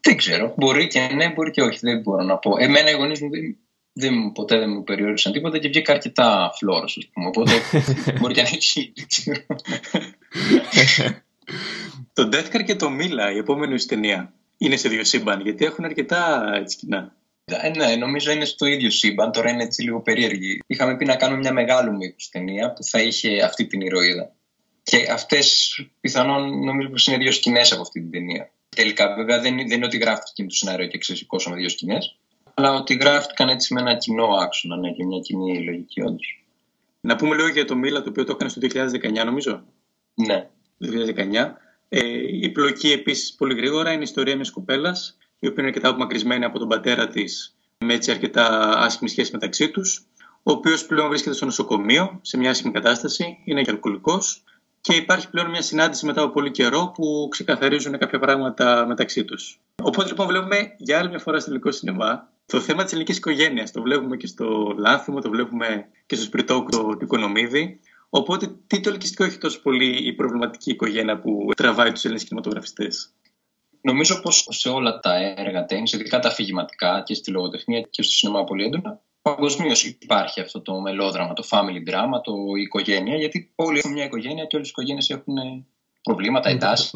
Δεν 0.00 0.16
ξέρω. 0.16 0.54
Μπορεί 0.56 0.86
και 0.86 1.08
ναι, 1.14 1.32
μπορεί 1.34 1.50
και 1.50 1.62
όχι. 1.62 1.78
Δεν 1.82 2.00
μπορώ 2.00 2.22
να 2.22 2.36
πω. 2.36 2.50
Εμένα 2.58 2.90
οι 2.90 2.94
γονείς 2.94 3.20
μου 3.20 3.28
δεν, 3.98 4.32
ποτέ 4.32 4.58
δεν 4.58 4.70
μου 4.70 4.84
περιόρισαν 4.84 5.32
τίποτα 5.32 5.58
και 5.58 5.68
βγήκα 5.68 5.92
αρκετά 5.92 6.52
φλόρος, 6.54 6.96
ας 6.98 7.06
πούμε. 7.12 7.26
Οπότε 7.26 7.52
μπορεί 8.20 8.34
και 8.34 8.42
να 8.42 8.48
έχει 8.48 8.92
Το 12.12 12.28
Deathcar 12.32 12.64
και 12.64 12.74
το 12.74 12.90
Μίλα, 12.90 13.32
η 13.32 13.36
επόμενη 13.36 13.82
ταινία, 13.82 14.32
είναι 14.58 14.76
σε 14.76 14.88
δύο 14.88 15.04
σύμπαν, 15.04 15.40
γιατί 15.40 15.64
έχουν 15.64 15.84
αρκετά 15.84 16.52
έτσι 16.54 16.76
κοινά. 16.76 17.14
Ε, 17.44 17.68
ναι, 17.68 17.96
νομίζω 17.96 18.32
είναι 18.32 18.44
στο 18.44 18.66
ίδιο 18.66 18.90
σύμπαν, 18.90 19.32
τώρα 19.32 19.50
είναι 19.50 19.62
έτσι 19.62 19.82
λίγο 19.82 20.00
περίεργη. 20.00 20.62
Είχαμε 20.66 20.96
πει 20.96 21.04
να 21.04 21.16
κάνουμε 21.16 21.40
μια 21.40 21.52
μεγάλου 21.52 21.96
μήκου 21.96 22.16
ταινία 22.30 22.72
που 22.72 22.84
θα 22.84 23.00
είχε 23.02 23.42
αυτή 23.42 23.66
την 23.66 23.80
ηρωίδα. 23.80 24.32
Και 24.82 25.06
αυτές 25.10 25.74
πιθανόν 26.00 26.64
νομίζω 26.64 26.88
πως 26.88 27.06
είναι 27.06 27.16
δύο 27.16 27.32
σκηνές 27.32 27.72
από 27.72 27.82
αυτή 27.82 28.00
την 28.00 28.10
ταινία. 28.10 28.50
Τελικά, 28.68 29.14
βέβαια, 29.14 29.40
δεν, 29.40 29.56
δεν 29.56 29.70
είναι 29.70 29.86
ότι 29.86 29.96
γράφτηκε 29.96 30.44
το 30.44 30.54
σενάριο 30.54 30.86
και 30.86 30.98
ξεσηκώσαμε 30.98 31.56
δύο 31.56 31.68
σκηνές 31.68 32.16
αλλά 32.58 32.74
ότι 32.74 32.94
γράφτηκαν 32.94 33.48
έτσι 33.48 33.74
με 33.74 33.80
ένα 33.80 33.94
κοινό 33.94 34.26
άξονα 34.26 34.76
ναι, 34.76 34.90
και 34.92 35.04
μια 35.04 35.20
κοινή 35.20 35.64
λογική 35.64 36.02
όντως. 36.02 36.44
Να 37.00 37.16
πούμε 37.16 37.34
λίγο 37.34 37.48
για 37.48 37.64
το 37.64 37.76
Μίλα 37.76 38.02
το 38.02 38.08
οποίο 38.08 38.24
το 38.24 38.32
έκανε 38.32 38.50
στο 38.50 38.60
2019 39.20 39.24
νομίζω. 39.24 39.62
Ναι. 40.14 40.48
Το 40.78 40.86
2019. 40.88 41.52
Ε, 41.88 42.00
η 42.40 42.50
πλοκή 42.50 42.92
επίσης 42.92 43.34
πολύ 43.34 43.54
γρήγορα 43.54 43.90
είναι 43.90 44.00
η 44.00 44.02
ιστορία 44.02 44.34
μιας 44.34 44.50
κοπέλας, 44.50 45.16
η 45.38 45.46
οποία 45.46 45.62
είναι 45.62 45.68
αρκετά 45.68 45.88
απομακρυσμένη 45.88 46.44
από 46.44 46.58
τον 46.58 46.68
πατέρα 46.68 47.08
της, 47.08 47.56
με 47.78 47.94
έτσι 47.94 48.10
αρκετά 48.10 48.78
άσχημη 48.78 49.08
σχέση 49.10 49.32
μεταξύ 49.32 49.70
τους, 49.70 50.06
ο 50.42 50.52
οποίος 50.52 50.86
πλέον 50.86 51.08
βρίσκεται 51.08 51.34
στο 51.34 51.44
νοσοκομείο, 51.44 52.18
σε 52.22 52.36
μια 52.36 52.50
άσχημη 52.50 52.72
κατάσταση, 52.72 53.38
είναι 53.44 53.62
και 53.62 53.70
αλκοολικός. 53.70 54.44
Και 54.80 54.94
υπάρχει 54.94 55.30
πλέον 55.30 55.50
μια 55.50 55.62
συνάντηση 55.62 56.06
μετά 56.06 56.22
από 56.22 56.32
πολύ 56.32 56.50
καιρό 56.50 56.92
που 56.94 57.28
ξεκαθαρίζουν 57.30 57.98
κάποια 57.98 58.18
πράγματα 58.18 58.86
μεταξύ 58.86 59.24
τους. 59.24 59.60
Οπότε 59.82 60.08
λοιπόν 60.08 60.26
βλέπουμε 60.26 60.74
για 60.76 60.98
άλλη 60.98 61.08
μια 61.08 61.18
φορά 61.18 61.38
στο 61.38 61.50
ελληνικό 61.50 61.70
σινεμά 61.70 62.28
το 62.46 62.60
θέμα 62.60 62.82
της 62.82 62.92
ελληνικής 62.92 63.16
οικογένειας. 63.16 63.70
Το 63.70 63.82
βλέπουμε 63.82 64.16
και 64.16 64.26
στο 64.26 64.74
Λάθιμο, 64.78 65.20
το 65.20 65.30
βλέπουμε 65.30 65.88
και 66.06 66.14
στο 66.14 66.24
Σπιρτόκ 66.24 66.70
του 66.70 66.98
Οικονομίδη. 67.02 67.80
Οπότε, 68.08 68.56
τι 68.66 68.80
το 68.80 68.90
ελκυστικό 68.90 69.24
έχει 69.24 69.38
τόσο 69.38 69.60
πολύ 69.62 70.06
η 70.06 70.12
προβληματική 70.12 70.70
οικογένεια 70.70 71.18
που 71.20 71.48
τραβάει 71.56 71.92
τους 71.92 72.04
Έλληνες 72.04 72.24
κινηματογραφιστές; 72.24 73.10
Νομίζω 73.80 74.20
πως 74.20 74.46
σε 74.50 74.68
όλα 74.68 75.00
τα 75.00 75.34
έργα 75.36 75.64
τέχνης, 75.64 75.92
ειδικά 75.92 76.18
τα 76.18 76.28
αφηγηματικά 76.28 77.02
και 77.02 77.14
στη 77.14 77.30
λογοτεχνία 77.30 77.80
και 77.80 78.02
στο 78.02 78.12
σινεμά 78.12 78.44
πολύ 78.44 78.64
έντονα, 78.64 79.00
παγκοσμίως 79.22 79.84
υπάρχει 79.84 80.40
αυτό 80.40 80.60
το 80.60 80.80
μελόδραμα, 80.80 81.32
το 81.32 81.46
family 81.50 81.90
drama, 81.90 82.20
το 82.22 82.34
οικογένεια, 82.58 83.16
γιατί 83.16 83.52
όλοι 83.54 83.78
έχουν 83.78 83.92
μια 83.92 84.04
οικογένεια 84.04 84.44
και 84.44 84.56
όλες 84.56 84.68
οι 84.68 84.70
οικογένειες 84.70 85.10
έχουν 85.10 85.66
προβλήματα, 86.02 86.48
εντάσεις, 86.48 86.90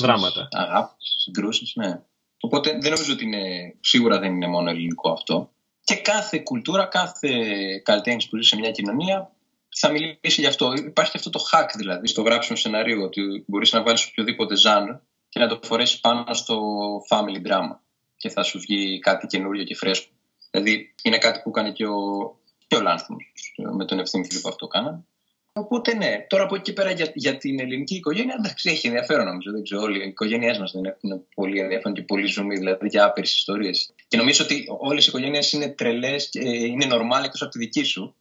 αγάπης, 0.50 1.14
συγκρούσεις. 1.18 1.72
Ναι. 1.74 2.02
Οπότε 2.40 2.78
δεν 2.80 2.92
νομίζω 2.92 3.12
ότι 3.12 3.24
είναι, 3.24 3.74
σίγουρα 3.80 4.18
δεν 4.18 4.34
είναι 4.34 4.46
μόνο 4.46 4.70
ελληνικό 4.70 5.10
αυτό. 5.10 5.50
Και 5.84 5.96
κάθε 5.96 6.38
κουλτούρα, 6.38 6.84
κάθε 6.84 7.30
καλλιτέχνη 7.82 8.26
που 8.30 8.36
ζει 8.36 8.48
σε 8.48 8.56
μια 8.56 8.70
κοινωνία 8.70 9.30
θα 9.76 9.90
μιλήσει 9.90 10.40
γι' 10.40 10.46
αυτό. 10.46 10.72
Υπάρχει 10.72 11.16
αυτό 11.16 11.30
το 11.30 11.40
hack 11.52 11.68
δηλαδή 11.76 12.06
στο 12.06 12.22
γράψιμο 12.22 12.56
σενάριο 12.58 13.02
ότι 13.02 13.44
μπορείς 13.46 13.72
να 13.72 13.82
βάλεις 13.82 14.06
οποιοδήποτε 14.06 14.56
ζάνο 14.56 15.00
και 15.28 15.38
να 15.38 15.48
το 15.48 15.60
φορέσεις 15.62 16.00
πάνω 16.00 16.34
στο 16.34 16.58
family 17.08 17.48
drama 17.48 17.76
και 18.16 18.28
θα 18.28 18.42
σου 18.42 18.58
βγει 18.58 18.98
κάτι 18.98 19.26
καινούριο 19.26 19.64
και 19.64 19.76
φρέσκο. 19.76 20.12
Δηλαδή 20.50 20.94
είναι 21.02 21.18
κάτι 21.18 21.40
που 21.42 21.48
έκανε 21.48 21.72
και 21.72 21.86
ο, 21.86 21.96
και 22.66 22.76
ο 22.76 22.82
με 23.72 23.84
τον 23.84 23.98
ευθύνη 23.98 24.26
που 24.40 24.48
αυτό 24.48 24.66
κάνανε. 24.66 25.04
Οπότε 25.60 25.94
ναι, 25.94 26.26
τώρα 26.28 26.42
από 26.42 26.54
εκεί 26.54 26.64
και 26.64 26.72
πέρα 26.72 26.90
για, 26.90 27.10
για 27.14 27.36
την 27.36 27.60
ελληνική 27.60 27.94
οικογένεια, 27.94 28.34
εντάξει, 28.38 28.70
έχει 28.70 28.86
ενδιαφέρον 28.86 29.26
νομίζω. 29.26 29.50
Δεν 29.52 29.62
ξέρω, 29.62 29.82
όλοι 29.82 30.04
οι 30.04 30.08
οικογένειέ 30.08 30.58
μας 30.58 30.72
δεν 30.72 30.84
έχουν 30.84 31.24
πολύ 31.34 31.60
ενδιαφέρον 31.60 31.94
και 31.94 32.02
πολύ 32.02 32.26
ζουμί, 32.26 32.56
δηλαδή 32.56 32.88
για 32.88 33.04
άπειρες 33.04 33.36
ιστορίες. 33.36 33.92
Και 34.08 34.16
νομίζω 34.16 34.44
ότι 34.44 34.64
όλες 34.78 35.06
οι 35.06 35.08
οικογένειες 35.08 35.52
είναι 35.52 35.68
τρελές 35.68 36.28
και 36.28 36.40
είναι 36.40 36.86
νορμάλ 36.86 37.24
εκτός 37.24 37.42
από 37.42 37.50
τη 37.50 37.58
δική 37.58 37.82
σου. 37.82 38.14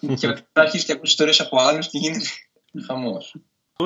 και 0.20 0.26
μετά 0.26 0.42
αρχίσει 0.52 0.84
και 0.84 0.92
ακούσει 0.92 1.10
ιστορίες 1.10 1.40
από 1.40 1.60
άλλους 1.60 1.88
και 1.88 1.98
γίνεται 1.98 2.26
χαμός. 2.86 3.34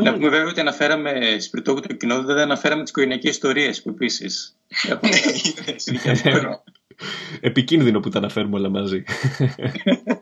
Να 0.02 0.12
πούμε 0.12 0.28
βέβαια 0.28 0.48
ότι 0.48 0.60
αναφέραμε 0.60 1.36
σπιρτόκου 1.38 1.80
το 1.80 1.94
κοινό, 1.94 2.22
δεν 2.22 2.38
αναφέραμε 2.38 2.82
τις 2.82 2.90
οικογενειακές 2.90 3.30
ιστορίες 3.30 3.82
που 3.82 3.88
επίσης. 3.88 4.56
Ναι, 4.88 6.40
Επικίνδυνο 7.40 8.00
που 8.00 8.08
τα 8.08 8.18
αναφέρουμε 8.18 8.56
όλα 8.56 8.68
μαζί. 8.68 9.02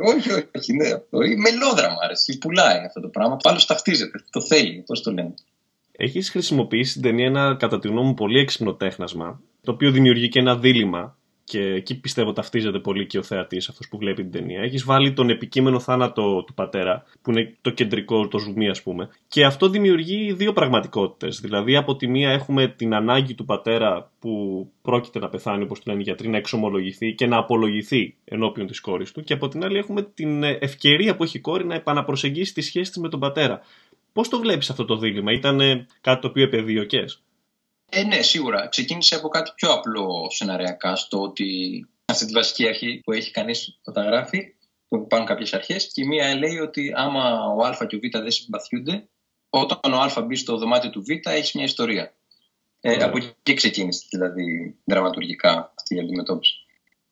όχι, 0.00 0.30
όχι, 0.56 0.72
ναι. 0.72 0.88
Μελόδραμα 1.36 1.96
αρέσει. 2.02 2.38
Πουλάει 2.38 2.84
αυτό 2.86 3.00
το 3.00 3.08
πράγμα. 3.08 3.36
Άλλο 3.42 3.64
ταυτίζεται. 3.66 4.24
Το 4.30 4.40
θέλει. 4.40 4.82
Πώς 4.86 5.02
το 5.02 5.12
λένε. 5.12 5.34
Έχεις 5.92 6.30
χρησιμοποιήσει 6.30 6.90
στην 6.90 7.02
ταινία 7.02 7.26
ένα 7.26 7.56
κατά 7.58 7.78
τη 7.78 7.88
γνώμη 7.88 8.06
μου 8.06 8.14
πολύ 8.14 8.38
έξυπνο 8.38 8.74
τέχνασμα, 8.74 9.40
το 9.62 9.70
οποίο 9.70 9.90
δημιουργεί 9.90 10.28
και 10.28 10.38
ένα 10.38 10.56
δίλημα 10.56 11.16
και 11.50 11.60
εκεί 11.60 12.00
πιστεύω 12.00 12.32
ταυτίζεται 12.32 12.78
πολύ 12.78 13.06
και 13.06 13.18
ο 13.18 13.22
θεατής, 13.22 13.68
αυτός 13.68 13.88
που 13.88 13.98
βλέπει 13.98 14.22
την 14.22 14.30
ταινία. 14.30 14.60
Έχεις 14.60 14.84
βάλει 14.84 15.12
τον 15.12 15.30
επικείμενο 15.30 15.78
θάνατο 15.78 16.44
του 16.46 16.54
πατέρα, 16.54 17.04
που 17.22 17.30
είναι 17.30 17.56
το 17.60 17.70
κεντρικό, 17.70 18.28
το 18.28 18.38
ζουμί, 18.38 18.68
ας 18.68 18.82
πούμε. 18.82 19.08
Και 19.28 19.44
αυτό 19.44 19.68
δημιουργεί 19.68 20.32
δύο 20.32 20.52
πραγματικότητες. 20.52 21.40
Δηλαδή, 21.40 21.76
από 21.76 21.96
τη 21.96 22.06
μία 22.06 22.30
έχουμε 22.30 22.66
την 22.66 22.94
ανάγκη 22.94 23.34
του 23.34 23.44
πατέρα 23.44 24.10
που 24.18 24.66
πρόκειται 24.82 25.18
να 25.18 25.28
πεθάνει, 25.28 25.62
όπως 25.62 25.78
το 25.78 25.84
λένε 25.86 26.00
οι 26.00 26.04
γιατροί, 26.04 26.28
να 26.28 26.36
εξομολογηθεί 26.36 27.14
και 27.14 27.26
να 27.26 27.36
απολογηθεί 27.36 28.14
ενώπιον 28.24 28.66
της 28.66 28.80
κόρης 28.80 29.12
του. 29.12 29.22
Και 29.22 29.32
από 29.32 29.48
την 29.48 29.64
άλλη, 29.64 29.78
έχουμε 29.78 30.02
την 30.02 30.42
ευκαιρία 30.42 31.16
που 31.16 31.22
έχει 31.22 31.36
η 31.36 31.40
κόρη 31.40 31.64
να 31.64 31.74
επαναπροσεγγίσει 31.74 32.54
τη 32.54 32.60
σχέση 32.60 32.90
της 32.90 33.00
με 33.00 33.08
τον 33.08 33.20
πατέρα. 33.20 33.60
Πώς 34.12 34.28
το 34.28 34.38
βλέπεις 34.38 34.70
αυτό 34.70 34.84
το 34.84 34.96
δίλημα, 34.96 35.32
Ήταν 35.32 35.86
κάτι 36.00 36.20
το 36.20 36.28
οποίο 36.28 36.42
επεδίωκε. 36.42 37.04
Ε, 37.90 38.02
ναι, 38.02 38.22
σίγουρα. 38.22 38.68
Ξεκίνησε 38.68 39.14
από 39.14 39.28
κάτι 39.28 39.52
πιο 39.54 39.72
απλό 39.72 40.26
σεναριακά, 40.30 40.96
στο 40.96 41.22
ότι 41.22 41.48
αυτή 42.04 42.26
τη 42.26 42.32
βασική 42.32 42.68
αρχή 42.68 43.00
που 43.04 43.12
έχει 43.12 43.30
κανείς 43.30 43.78
όταν 43.84 44.04
γράφει, 44.04 44.54
που 44.88 44.96
υπάρχουν 44.96 45.28
κάποιες 45.28 45.54
αρχές, 45.54 45.92
και 45.92 46.02
η 46.02 46.06
μία 46.06 46.34
λέει 46.34 46.58
ότι 46.58 46.92
άμα 46.96 47.46
ο 47.46 47.64
Α 47.64 47.86
και 47.86 47.96
ο 47.96 47.98
Β 47.98 48.18
δεν 48.18 48.30
συμπαθιούνται, 48.30 49.08
όταν 49.50 49.92
ο 49.92 49.96
Α 49.96 50.22
μπει 50.22 50.36
στο 50.36 50.56
δωμάτιο 50.56 50.90
του 50.90 51.02
Β, 51.02 51.08
έχεις 51.28 51.52
μια 51.52 51.64
ιστορία. 51.64 52.14
Ε, 52.80 53.04
από 53.04 53.16
εκεί 53.16 53.54
ξεκίνησε 53.54 54.06
δηλαδή 54.10 54.76
δραματουργικά 54.84 55.72
αυτή 55.78 55.94
η 55.94 55.98
αντιμετώπιση. 56.00 56.54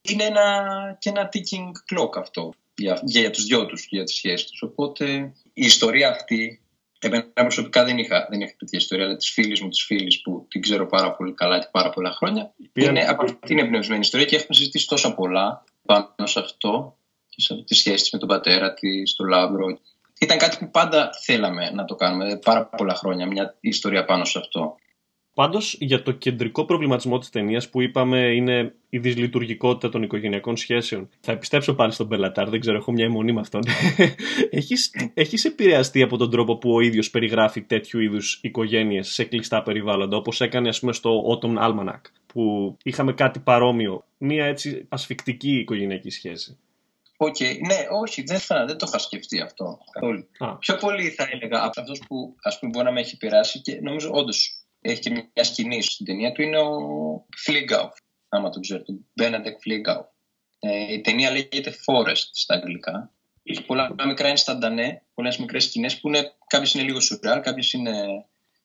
Είναι 0.01 0.25
ένα, 0.25 0.97
και 1.01 1.09
ένα 1.09 1.29
ticking 1.33 1.95
clock 1.95 2.17
αυτό 2.17 2.53
για, 2.77 3.01
για, 3.05 3.31
τους 3.31 3.45
δυο 3.45 3.67
τους, 3.67 3.87
για 3.91 4.05
τις 4.05 4.15
σχέσεις 4.15 4.51
τους. 4.51 4.63
Οπότε 4.63 5.33
η 5.53 5.65
ιστορία 5.65 6.11
αυτή, 6.11 6.61
εμένα 6.99 7.33
προσωπικά 7.35 7.85
δεν 7.85 7.99
είχα, 7.99 8.27
δεν 8.31 8.41
είχα 8.41 8.55
τέτοια 8.59 8.79
ιστορία, 8.79 9.05
αλλά 9.05 9.17
της 9.17 9.31
φίλης 9.31 9.61
μου, 9.61 9.69
της 9.69 9.85
φίλης 9.85 10.21
που 10.23 10.47
την 10.49 10.61
ξέρω 10.61 10.87
πάρα 10.87 11.13
πολύ 11.13 11.35
καλά 11.35 11.59
και 11.59 11.69
πάρα 11.71 11.91
πολλά 11.91 12.11
χρόνια, 12.11 12.55
είναι 12.73 13.05
από 13.09 13.39
την 13.39 13.59
εμπνευσμένη 13.59 14.01
ιστορία 14.01 14.27
και 14.27 14.37
έχουμε 14.37 14.55
συζητήσει 14.57 14.89
τόσα 14.89 15.15
πολλά 15.15 15.65
πάνω 15.87 16.27
σε 16.27 16.41
αυτό 16.41 16.97
και 17.29 17.41
σε 17.41 17.63
τη 17.65 17.75
σχέση 17.75 18.11
με 18.13 18.19
τον 18.19 18.29
πατέρα 18.29 18.75
της, 18.75 19.15
το 19.15 19.25
Λάμπρο. 19.25 19.79
Ήταν 20.21 20.39
κάτι 20.39 20.57
που 20.57 20.71
πάντα 20.71 21.11
θέλαμε 21.25 21.71
να 21.71 21.85
το 21.85 21.95
κάνουμε 21.95 22.39
πάρα 22.45 22.67
πολλά 22.67 22.95
χρόνια, 22.95 23.27
μια 23.27 23.57
ιστορία 23.61 24.05
πάνω 24.05 24.25
σε 24.25 24.39
αυτό. 24.39 24.77
Πάντως, 25.39 25.77
για 25.81 26.03
το 26.03 26.13
κεντρικό 26.13 26.65
προβληματισμό 26.65 27.19
της 27.19 27.31
ταινίας 27.31 27.69
που 27.69 27.81
είπαμε 27.81 28.19
είναι 28.19 28.75
η 28.89 28.99
δυσλειτουργικότητα 28.99 29.89
των 29.89 30.03
οικογενειακών 30.03 30.57
σχέσεων. 30.57 31.09
Θα 31.21 31.33
επιστρέψω 31.33 31.75
πάλι 31.75 31.93
στον 31.93 32.07
Μπέλα 32.07 32.30
Ταρ, 32.30 32.49
δεν 32.49 32.61
ξέρω, 32.61 32.77
έχω 32.77 32.93
μια 32.93 33.05
εμμονή 33.05 33.33
με 33.33 33.41
αυτόν. 33.41 33.63
έχεις, 34.51 34.95
έχεις 35.15 35.45
επηρεαστεί 35.45 36.03
από 36.03 36.17
τον 36.17 36.31
τρόπο 36.31 36.57
που 36.57 36.75
ο 36.75 36.81
ίδιος 36.81 37.11
περιγράφει 37.11 37.63
τέτοιου 37.63 38.01
είδους 38.01 38.41
οικογένειες 38.43 39.09
σε 39.09 39.25
κλειστά 39.25 39.63
περιβάλλοντα, 39.63 40.17
όπως 40.17 40.41
έκανε, 40.41 40.69
ας 40.69 40.81
πούμε, 40.81 40.93
στο 40.93 41.23
Autumn 41.29 41.59
Almanac, 41.59 42.01
που 42.27 42.77
είχαμε 42.83 43.13
κάτι 43.13 43.39
παρόμοιο. 43.39 44.05
Μια 44.19 44.45
έτσι 44.45 44.87
ασφυκτική 44.89 45.59
οικογενειακή 45.59 46.11
σχέση. 46.11 46.59
OK, 47.17 47.37
okay. 47.39 47.57
ναι, 47.67 47.77
όχι, 48.03 48.23
δεν, 48.23 48.39
θα, 48.39 48.65
δεν 48.67 48.79
το 48.79 48.87
είχα 48.89 48.99
σκεφτεί 48.99 49.41
αυτό 49.41 49.79
καθόλου. 49.93 50.29
Πιο 50.59 50.77
πολύ 50.77 51.09
θα 51.09 51.29
έλεγα 51.31 51.65
από 51.65 51.81
αυτό 51.81 51.93
που 52.09 52.35
ας 52.43 52.59
πούμε 52.59 52.71
μπορεί 52.71 52.85
να 52.85 52.93
με 52.93 53.01
έχει 53.01 53.15
επηρεάσει 53.15 53.61
και 53.61 53.79
νομίζω 53.83 54.11
όντως 54.13 54.58
έχει 54.81 55.01
και 55.01 55.11
μια 55.11 55.45
σκηνή 55.45 55.83
στην 55.83 56.07
ταινία 56.07 56.33
του 56.33 56.43
είναι 56.43 56.59
ο 56.59 56.71
Φλίγκαουφ, 57.37 57.91
άμα 58.29 58.51
το 58.51 58.61
ξέρετε, 58.61 58.93
Μπένεντεκ 59.15 59.61
Φλίγκαουφ. 59.61 60.09
Ε, 60.59 60.93
η 60.93 61.01
ταινία 61.01 61.31
λέγεται 61.31 61.75
Forest 61.87 62.29
στα 62.33 62.55
αγγλικά. 62.55 63.13
Έχει 63.43 63.65
πολλά 63.65 63.95
μικρά 64.07 64.29
ενσταντανέ, 64.29 65.03
πολλές 65.15 65.39
μικρές 65.39 65.65
σκηνές 65.65 66.01
που 66.01 66.09
είναι, 66.09 66.33
κάποιες 66.47 66.75
είναι 66.75 66.83
λίγο 66.83 67.01
σουρεάλ, 67.01 67.41
κάποιες 67.41 67.73
είναι. 67.73 67.93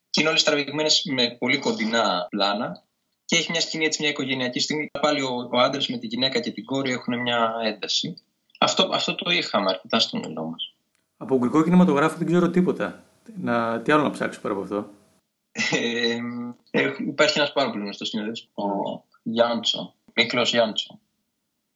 και 0.09 0.21
είναι 0.21 0.29
όλες 0.29 0.43
τραβηγμένες 0.43 1.03
με 1.05 1.35
πολύ 1.39 1.57
κοντινά 1.57 2.27
πλάνα. 2.29 2.83
Και 3.25 3.35
έχει 3.35 3.51
μια 3.51 3.61
σκηνή, 3.61 3.85
έτσι, 3.85 4.01
μια 4.01 4.09
οικογενειακή 4.09 4.59
στιγμή. 4.59 4.89
Πάλι 5.01 5.21
ο, 5.21 5.49
ο 5.51 5.59
άντρας 5.59 5.87
με 5.87 5.97
τη 5.97 6.07
γυναίκα 6.07 6.39
και 6.39 6.51
την 6.51 6.65
κόρη 6.65 6.91
έχουν 6.91 7.21
μια 7.21 7.53
ένταση. 7.63 8.23
Αυτό, 8.59 8.89
αυτό 8.93 9.15
το 9.15 9.31
είχαμε 9.31 9.69
αρκετά 9.69 9.99
στο 9.99 10.17
μυαλό 10.17 10.43
μας. 10.43 10.73
Από 11.17 11.35
ουγγρικό 11.35 11.63
κινηματογράφο 11.63 12.17
δεν 12.17 12.27
ξέρω 12.27 12.49
τίποτα. 12.49 13.03
Να, 13.41 13.81
τι 13.81 13.91
άλλο 13.91 14.03
να 14.03 14.09
ψάξω 14.09 14.41
πέρα 14.41 14.53
από 14.53 14.63
αυτό; 14.63 14.89
Ε, 16.71 16.91
υπάρχει 17.07 17.37
ένας 17.37 17.53
πάρα 17.53 17.69
πολύ 17.69 17.83
γνωστός 17.83 18.07
συνέδριο, 18.07 18.33
ο 18.53 18.63
Γιάντσο. 19.23 19.93
Μίκλο 20.13 20.41
Γιάντσο. 20.41 20.99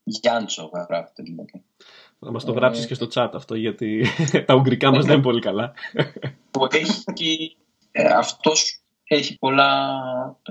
Γιάντσο 0.03 0.69
γράφεται 0.89 1.23
δηλαδή. 1.23 1.63
Θα 2.19 2.31
μας 2.31 2.45
το 2.45 2.51
γράψεις 2.51 2.85
και 2.85 2.93
στο 2.93 3.07
chat 3.13 3.29
αυτό, 3.33 3.55
γιατί 3.55 4.05
τα 4.47 4.55
ουγγρικά 4.55 4.91
μας 4.91 5.05
δεν 5.05 5.13
είναι 5.13 5.23
πολύ 5.23 5.41
καλά. 5.41 5.73
Έχει, 6.69 7.55
ε, 7.91 8.03
αυτός 8.03 8.81
έχει 9.03 9.37
πολλά 9.37 9.99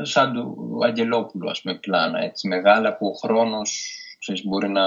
σαν 0.03 0.33
του 0.33 0.79
Αγγελόπουλου, 0.83 1.51
ας 1.51 1.61
πούμε, 1.61 1.74
πλάνα, 1.74 2.18
έτσι, 2.18 2.48
μεγάλα 2.48 2.96
που 2.96 3.07
ο 3.07 3.12
χρόνος 3.12 4.01
μπορεί 4.44 4.68
να 4.68 4.83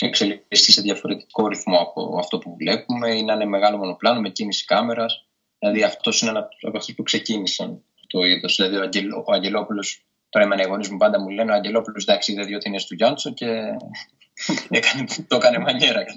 εξελιχθεί 0.00 0.72
σε 0.72 0.80
διαφορετικό 0.80 1.48
ρυθμό 1.48 1.78
από 1.78 2.16
αυτό 2.18 2.38
που 2.38 2.56
βλέπουμε 2.56 3.16
ή 3.16 3.22
να 3.22 3.32
είναι 3.32 3.44
μεγάλο 3.44 3.76
μονοπλάνο 3.76 4.20
με 4.20 4.28
κίνηση 4.28 4.64
κάμερας. 4.64 5.24
Δηλαδή 5.60 5.82
αυτός 5.82 6.20
είναι 6.20 6.30
ένα 6.30 6.48
από 6.60 6.76
αυτούς 6.76 6.94
που 6.94 7.02
ξεκίνησαν 7.02 7.82
το 8.06 8.22
είδος. 8.24 8.56
Δηλαδή 8.56 8.76
ο, 8.76 8.82
Αγγελ, 8.82 9.12
ο 9.12 9.32
Αγγελόπουλο, 9.32 9.84
τώρα 10.28 10.62
οι 10.62 10.66
γονεί 10.66 10.88
μου 10.90 10.96
πάντα 10.96 11.20
μου 11.20 11.28
λένε 11.28 11.50
ο 11.52 11.54
Αγγελόπουλος 11.54 12.04
εντάξει 12.04 12.32
είδε 12.32 12.42
δύο 12.42 12.58
ταινίε 12.58 12.80
του 12.88 12.94
Γιάντσο 12.94 13.32
και 13.32 13.46
έκανε, 14.78 15.04
το 15.28 15.36
έκανε 15.36 15.58
μανιέρα. 15.58 16.04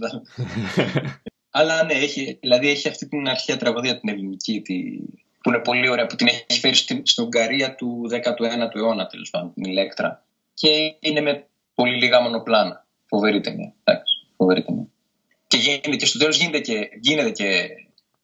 Αλλά 1.56 1.84
ναι, 1.84 1.93
έχει, 1.93 2.38
δηλαδή 2.41 2.69
έχει 2.69 2.88
αυτή 2.88 3.08
την 3.08 3.27
αρχαία 3.27 3.58
τραγωδία 3.58 3.99
την 3.99 4.10
ελληνική 4.10 4.62
τη, 4.62 4.73
που 5.41 5.49
είναι 5.49 5.60
πολύ 5.60 5.89
ωραία, 5.89 6.06
που 6.06 6.15
την 6.15 6.27
έχει 6.27 6.60
φέρει 6.60 6.75
στην, 6.75 7.06
στην 7.06 7.23
Ουγγαρία 7.23 7.75
του 7.75 8.10
19ου 8.12 8.75
αιώνα 8.75 9.08
τέλος 9.08 9.29
πάντων, 9.29 9.53
την 9.53 9.63
Ηλέκτρα. 9.63 10.25
Και 10.53 10.95
είναι 10.99 11.21
με 11.21 11.47
πολύ 11.75 11.95
λίγα 11.95 12.21
μονοπλάνα. 12.21 12.86
Φοβερή 13.06 13.41
ταινία. 13.41 13.73
Εντάξει, 13.84 14.25
φοβερή 14.38 14.63
ταινία. 14.63 14.88
Και, 15.47 15.58
γίνεται, 15.58 15.95
και 15.95 16.06
στο 16.06 16.19
τέλος 16.19 16.38
γίνεται 16.38 16.60
και, 16.60 16.89
γίνεται 16.99 17.32
και 17.32 17.67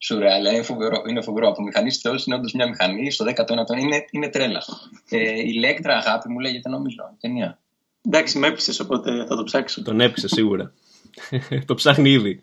σουρεάλ. 0.00 0.44
Είναι 0.44 0.62
φοβερό, 0.62 1.02
είναι 1.08 1.22
φοβερό. 1.22 1.48
Από 1.48 1.62
μηχανής 1.62 1.94
στο 1.94 2.14
είναι 2.26 2.36
όντως 2.36 2.52
μια 2.52 2.68
μηχανή. 2.68 3.10
Στο 3.10 3.24
19ο 3.24 3.78
είναι, 3.78 4.04
είναι 4.10 4.28
τρέλα. 4.28 4.62
Ε, 5.08 5.40
Ηλέκτρα, 5.40 5.96
αγάπη 5.96 6.28
μου, 6.28 6.38
λέγεται 6.38 6.68
νομίζω. 6.68 7.16
Ταινία. 7.20 7.58
Εντάξει, 8.06 8.38
με 8.38 8.46
έπεισες, 8.46 8.80
οπότε 8.80 9.24
θα 9.28 9.36
το 9.36 9.44
ψάξω. 9.44 9.82
Τον 9.82 10.00
έπεισε 10.00 10.28
σίγουρα. 10.28 10.72
το 11.66 11.74
ψάχνει 11.74 12.10
ήδη. 12.10 12.42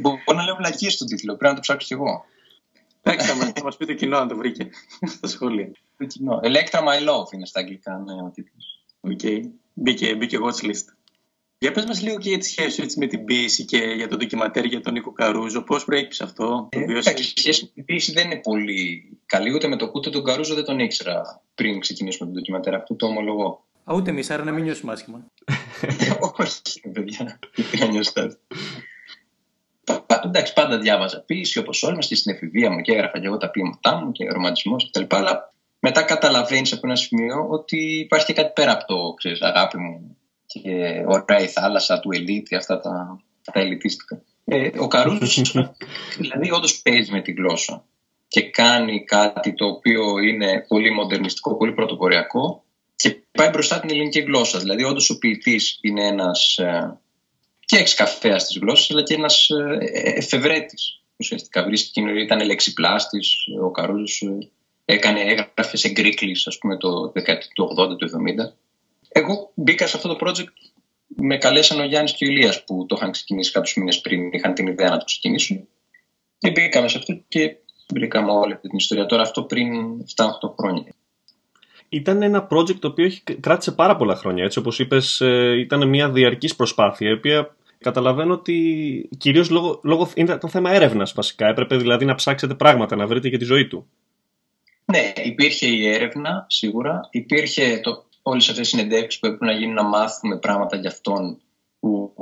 Μπορώ 0.00 0.22
να 0.34 0.42
λέω 0.42 0.56
βλακίες 0.56 0.92
στον 0.92 1.06
τίτλο. 1.06 1.36
Πρέπει 1.36 1.48
να 1.48 1.54
το 1.54 1.60
ψάξω 1.60 1.86
κι 1.86 1.92
εγώ. 1.92 2.24
Εντάξει, 3.02 3.26
θα 3.26 3.62
μας 3.62 3.70
πει 3.78 3.86
το 3.86 3.94
κοινό 3.94 4.18
αν 4.18 4.28
το 4.28 4.36
βρήκε 4.36 4.68
στα 5.16 5.26
σχόλια. 5.26 5.70
Το 5.98 6.04
κοινό. 6.04 6.40
Electra 6.42 6.78
My 6.78 7.08
Love 7.08 7.32
είναι 7.32 7.46
στα 7.46 7.60
αγγλικά, 7.60 8.02
ναι, 8.06 8.12
ο 8.12 8.30
τίτλος. 8.34 8.84
OK. 9.00 9.20
Okay. 9.22 9.40
Μπήκε, 9.72 10.14
μπήκε 10.14 10.38
watchlist. 10.44 10.84
Για 11.62 11.72
πες 11.72 11.84
μας 11.84 12.02
λίγο 12.02 12.18
και 12.18 12.28
για 12.28 12.38
τη 12.38 12.46
σχέση 12.46 12.70
σου 12.70 12.82
έτσι, 12.82 12.98
με 12.98 13.06
την 13.06 13.24
ποίηση 13.24 13.64
και 13.64 13.78
για 13.78 14.08
το 14.08 14.16
ντοκιμαντέρ 14.16 14.64
για 14.64 14.80
τον 14.80 14.92
Νίκο 14.92 15.12
Καρούζο. 15.12 15.62
Πώς 15.62 15.84
προέκυψε 15.84 16.24
αυτό, 16.24 16.68
το 16.70 16.78
ε, 16.78 17.12
Η 17.16 17.22
σχέση 17.22 17.62
με 17.64 17.70
την 17.74 17.84
ποίηση 17.84 18.12
δεν 18.12 18.24
είναι 18.24 18.40
πολύ 18.40 19.08
καλή. 19.26 19.54
Ούτε 19.54 19.68
με 19.68 19.76
το 19.76 19.90
κούτο 19.90 20.10
τον 20.10 20.24
Καρούζο 20.24 20.54
δεν 20.54 20.64
τον 20.64 20.78
ήξερα 20.78 21.42
πριν 21.54 21.80
ξεκινήσουμε 21.80 22.30
το 22.30 22.34
ντοκιμαντέρ. 22.34 22.74
Αυτό 22.74 22.94
το 22.94 23.06
ομολογώ. 23.06 23.64
Α, 23.84 23.94
ούτε 23.94 24.10
εμείς, 24.10 24.30
άρα 24.30 24.44
να 24.44 24.52
μην 24.52 24.64
νιώσουμε 24.64 24.92
άσχημα. 24.92 25.26
Όχι, 26.38 26.80
παιδιά. 26.92 27.38
Τι 27.70 27.88
νιώσετε. 27.88 28.38
Εντάξει, 30.24 30.52
πάντα 30.52 30.78
διάβαζα 30.78 31.20
ποίηση 31.20 31.58
όπως 31.58 31.82
όλοι 31.82 31.96
μας 31.96 32.06
και 32.06 32.14
στην 32.14 32.34
εφηβεία 32.34 32.70
μου 32.70 32.80
και 32.80 32.92
έγραφα 32.92 33.20
και 33.20 33.26
εγώ 33.26 33.36
τα 33.36 33.50
ποίηματά 33.50 33.96
μου 33.96 34.12
και 34.12 34.28
ρομαντισμός 34.28 34.90
κτλ. 34.90 35.16
Αλλά 35.16 35.54
μετά 35.78 36.02
καταλαβαίνεις 36.02 36.72
από 36.72 36.80
ένα 36.84 36.96
σημείο 36.96 37.46
ότι 37.48 37.98
υπάρχει 37.98 38.26
και 38.26 38.32
κάτι 38.32 38.52
πέρα 38.54 38.72
από 38.72 38.84
το 38.86 39.14
ξέρεις, 39.16 39.40
αγάπη 39.40 39.78
μου 39.78 40.16
και 40.52 41.04
ωραία 41.06 41.40
η 41.40 41.46
θάλασσα 41.46 42.00
του 42.00 42.12
ελίτη, 42.12 42.54
αυτά 42.54 42.80
τα, 42.80 43.20
τα 43.52 43.60
ελιτίστικα. 43.60 44.22
Ε, 44.44 44.70
ο 44.78 44.88
Καρούζο 44.88 45.42
δηλαδή 46.18 46.50
όντως 46.50 46.82
παίζει 46.82 47.12
με 47.12 47.20
τη 47.20 47.32
γλώσσα 47.32 47.84
και 48.28 48.50
κάνει 48.50 49.04
κάτι 49.04 49.54
το 49.54 49.66
οποίο 49.66 50.18
είναι 50.18 50.64
πολύ 50.68 50.90
μοντερνιστικό, 50.90 51.56
πολύ 51.56 51.72
πρωτοποριακό 51.72 52.64
και 52.96 53.16
πάει 53.32 53.48
μπροστά 53.48 53.80
την 53.80 53.90
ελληνική 53.90 54.20
γλώσσα. 54.20 54.58
Δηλαδή 54.58 54.84
όντως 54.84 55.10
ο 55.10 55.18
ποιητής 55.18 55.78
είναι 55.82 56.06
ένας 56.06 56.56
ε, 56.56 56.98
και 57.60 57.76
εξκαφέας 57.76 58.46
της 58.46 58.58
γλώσσας, 58.58 58.90
αλλά 58.90 59.02
και 59.02 59.14
ένας 59.14 59.48
ε, 59.48 59.78
εφευρέτης. 60.14 61.00
Ουσιαστικά 61.16 61.64
βρίσκει, 61.64 62.00
ήταν 62.00 62.44
λεξιπλάστης, 62.44 63.36
ο 63.62 63.70
Καρούζος 63.70 64.20
ε, 64.20 64.48
έκανε, 64.84 65.20
έγραφες 65.20 65.80
σε 65.80 65.88
γκρίκλι, 65.88 66.36
ας 66.44 66.58
πούμε, 66.58 66.76
το 66.76 67.12
80, 67.14 67.96
το 67.98 68.06
70 68.06 68.52
εγώ 69.12 69.50
μπήκα 69.54 69.86
σε 69.86 69.96
αυτό 69.96 70.16
το 70.16 70.26
project 70.26 70.72
με 71.06 71.36
καλέσαν 71.36 71.80
ο 71.80 71.84
Γιάννης 71.84 72.12
και 72.12 72.24
ο 72.24 72.28
Ηλίας 72.28 72.64
που 72.64 72.86
το 72.88 72.94
είχαν 72.98 73.10
ξεκινήσει 73.10 73.52
κάποιους 73.52 73.76
μήνες 73.76 74.00
πριν, 74.00 74.32
είχαν 74.32 74.54
την 74.54 74.66
ιδέα 74.66 74.90
να 74.90 74.98
το 74.98 75.04
ξεκινήσουν. 75.04 75.68
Και 76.38 76.50
μπήκαμε 76.50 76.88
σε 76.88 76.98
αυτό 76.98 77.20
και 77.28 77.56
βρήκαμε 77.94 78.30
όλη 78.30 78.52
αυτή 78.52 78.68
την 78.68 78.76
ιστορία. 78.76 79.06
Τώρα 79.06 79.22
αυτό 79.22 79.42
πριν 79.42 79.70
7-8 80.16 80.54
χρόνια. 80.58 80.92
Ήταν 81.88 82.22
ένα 82.22 82.48
project 82.50 82.78
το 82.78 82.88
οποίο 82.88 83.12
κράτησε 83.40 83.72
πάρα 83.72 83.96
πολλά 83.96 84.16
χρόνια. 84.16 84.44
Έτσι 84.44 84.58
όπως 84.58 84.78
είπες, 84.78 85.20
ε, 85.20 85.58
ήταν 85.58 85.88
μια 85.88 86.10
διαρκής 86.10 86.56
προσπάθεια, 86.56 87.08
η 87.08 87.12
οποία 87.12 87.56
καταλαβαίνω 87.78 88.32
ότι 88.32 89.08
κυρίως 89.18 89.50
λόγω, 89.50 89.80
λόγω 89.82 90.10
ήταν 90.14 90.38
το 90.38 90.48
θέμα 90.48 90.70
έρευνας 90.70 91.12
βασικά. 91.12 91.46
Έπρεπε 91.46 91.76
δηλαδή 91.76 92.04
να 92.04 92.14
ψάξετε 92.14 92.54
πράγματα, 92.54 92.96
να 92.96 93.06
βρείτε 93.06 93.28
για 93.28 93.38
τη 93.38 93.44
ζωή 93.44 93.66
του. 93.66 93.86
Ναι, 94.84 95.12
υπήρχε 95.24 95.66
η 95.66 95.88
έρευνα 95.88 96.46
σίγουρα. 96.48 97.08
Υπήρχε 97.10 97.80
το, 97.82 98.04
όλες 98.22 98.48
αυτές 98.48 98.66
οι 98.66 98.70
συνεντεύξεις 98.70 99.20
που 99.20 99.26
έπρεπε 99.26 99.44
να 99.44 99.52
γίνουν 99.52 99.74
να 99.74 99.82
μάθουμε 99.82 100.38
πράγματα 100.38 100.76
για 100.76 100.90
αυτόν 100.90 101.40
που 101.80 102.12